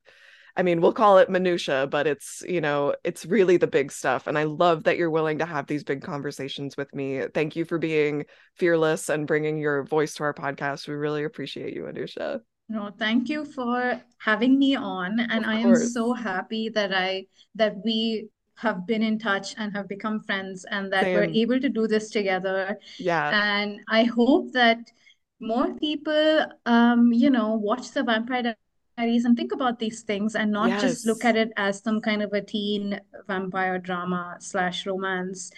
i 0.58 0.64
mean 0.64 0.82
we'll 0.82 0.94
call 0.94 1.18
it 1.18 1.30
minutia 1.30 1.88
but 1.88 2.08
it's 2.08 2.44
you 2.48 2.62
know 2.62 2.94
it's 3.04 3.26
really 3.26 3.58
the 3.58 3.68
big 3.68 3.92
stuff 3.92 4.28
and 4.28 4.38
i 4.38 4.44
love 4.44 4.84
that 4.84 4.98
you're 4.98 5.10
willing 5.10 5.38
to 5.40 5.46
have 5.46 5.68
these 5.68 5.84
big 5.84 6.02
conversations 6.02 6.78
with 6.78 6.94
me. 6.94 7.24
Thank 7.34 7.56
you 7.56 7.66
for 7.66 7.78
being 7.78 8.26
fearless 8.56 9.10
and 9.10 9.28
bringing 9.28 9.58
your 9.58 9.84
voice 9.84 10.14
to 10.16 10.24
our 10.24 10.34
podcast. 10.34 10.88
We 10.88 10.94
really 10.96 11.24
appreciate 11.24 11.74
you 11.74 11.84
anusha 11.84 12.42
No, 12.70 12.92
thank 12.98 13.30
you 13.30 13.46
for 13.46 14.02
having 14.18 14.60
me 14.60 14.76
on, 14.76 15.20
and 15.20 15.46
I 15.46 15.60
am 15.60 15.76
so 15.76 16.14
happy 16.14 16.70
that 16.70 16.94
I 16.94 17.26
that 17.56 17.76
we 17.84 18.30
have 18.56 18.86
been 18.86 19.02
in 19.02 19.18
touch 19.18 19.56
and 19.58 19.72
have 19.74 19.88
become 19.88 20.20
friends 20.20 20.66
and 20.70 20.92
that 20.92 21.06
we're 21.06 21.32
able 21.44 21.60
to 21.60 21.70
do 21.70 21.88
this 21.88 22.10
together. 22.10 22.78
yeah. 22.98 23.32
And 23.32 23.80
I 23.88 24.04
hope 24.04 24.52
that 24.52 24.80
more 25.40 25.74
people, 25.76 26.46
um, 26.66 27.14
you 27.14 27.30
know, 27.30 27.56
watch 27.56 27.92
the 27.92 28.04
Vampire 28.04 28.56
and 29.00 29.38
think 29.38 29.52
about 29.54 29.80
these 29.80 30.02
things 30.02 30.36
and 30.36 30.52
not 30.52 30.80
just 30.82 31.06
look 31.08 31.24
at 31.24 31.36
it 31.36 31.52
as 31.56 31.82
some 31.82 32.02
kind 32.02 32.22
of 32.22 32.34
a 32.34 32.42
teen 32.42 33.00
vampire 33.28 33.80
drama 33.80 34.36
slash 34.40 34.86
romance, 34.86 35.52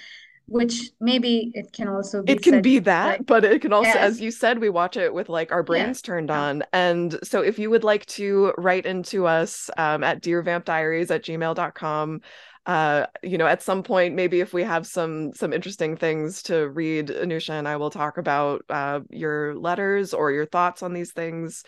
which 0.45 0.91
maybe 0.99 1.51
it 1.55 1.73
can 1.73 1.87
also 1.87 2.21
be 2.21 2.33
it 2.33 2.43
can 2.43 2.61
be 2.61 2.77
that 2.79 3.05
like 3.05 3.25
but 3.25 3.43
it 3.43 3.61
can 3.61 3.73
also 3.73 3.87
Yes. 3.87 3.97
as 3.97 4.21
you 4.21 4.31
said 4.31 4.59
we 4.59 4.69
watch 4.69 4.95
it 4.97 5.13
with 5.13 5.29
like 5.29 5.51
our 5.51 5.63
brains 5.63 6.01
turned 6.01 6.29
on. 6.29 6.63
And 6.71 7.17
so 7.23 7.41
if 7.41 7.57
you 7.57 7.69
would 7.69 7.83
like 7.83 8.05
to 8.07 8.53
write 8.57 8.85
into 8.85 9.25
us 9.25 9.69
um, 9.77 10.03
at 10.03 10.21
dearvampdiaries 10.21 11.09
at 11.09 11.23
gmail.com 11.23 12.21
uh 12.67 13.07
you 13.23 13.37
know 13.37 13.47
at 13.47 13.63
some 13.63 13.81
point 13.81 14.13
maybe 14.13 14.39
if 14.39 14.53
we 14.53 14.63
have 14.63 14.85
some 14.85 15.33
some 15.33 15.51
interesting 15.51 15.97
things 15.97 16.43
to 16.43 16.69
read 16.69 17.07
anusha 17.07 17.49
and 17.51 17.67
i 17.67 17.75
will 17.75 17.89
talk 17.89 18.17
about 18.19 18.63
uh 18.69 18.99
your 19.09 19.55
letters 19.55 20.13
or 20.13 20.31
your 20.31 20.45
thoughts 20.45 20.83
on 20.83 20.93
these 20.93 21.11
things 21.11 21.63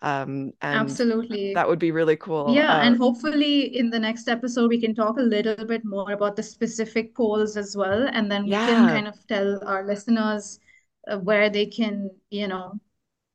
um 0.00 0.52
and 0.62 0.78
absolutely. 0.78 1.54
that 1.54 1.68
would 1.68 1.78
be 1.78 1.90
really 1.92 2.16
cool 2.16 2.46
Yeah, 2.54 2.66
Uh, 2.66 2.80
and 2.86 2.96
hopefully 2.96 3.76
in 3.76 3.90
the 3.90 3.98
next 3.98 4.28
episode 4.28 4.68
we 4.68 4.80
can 4.80 4.94
talk 4.94 5.18
a 5.18 5.22
little 5.22 5.66
bit 5.66 5.84
more 5.84 6.12
about 6.12 6.36
the 6.36 6.42
specific 6.42 7.14
polls 7.14 7.56
as 7.56 7.76
well, 7.76 8.08
and 8.12 8.30
then 8.30 8.44
we 8.48 8.56
can 8.64 8.88
kind 8.88 9.06
of 9.06 9.14
tell 9.26 9.60
our 9.66 9.84
listeners 9.86 10.58
uh, 11.08 11.18
where 11.18 11.50
they 11.50 11.66
can, 11.66 12.10
you 12.30 12.48
know, 12.48 12.80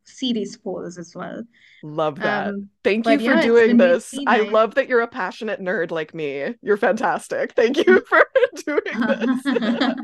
series 0.03 0.57
polls 0.57 0.97
as 0.97 1.15
well. 1.15 1.43
Love 1.83 2.19
that. 2.19 2.47
Um, 2.47 2.69
Thank 2.83 3.07
you 3.07 3.17
for 3.17 3.23
yeah, 3.23 3.41
doing 3.41 3.77
this. 3.77 4.13
I 4.27 4.39
nice. 4.39 4.51
love 4.51 4.75
that 4.75 4.87
you're 4.87 5.01
a 5.01 5.07
passionate 5.07 5.61
nerd 5.61 5.91
like 5.91 6.13
me. 6.13 6.55
You're 6.61 6.77
fantastic. 6.77 7.53
Thank 7.53 7.85
you 7.85 8.03
for 8.09 8.25
doing 8.65 8.81
this. 8.83 9.41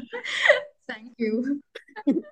Thank 0.87 1.13
you. 1.17 1.61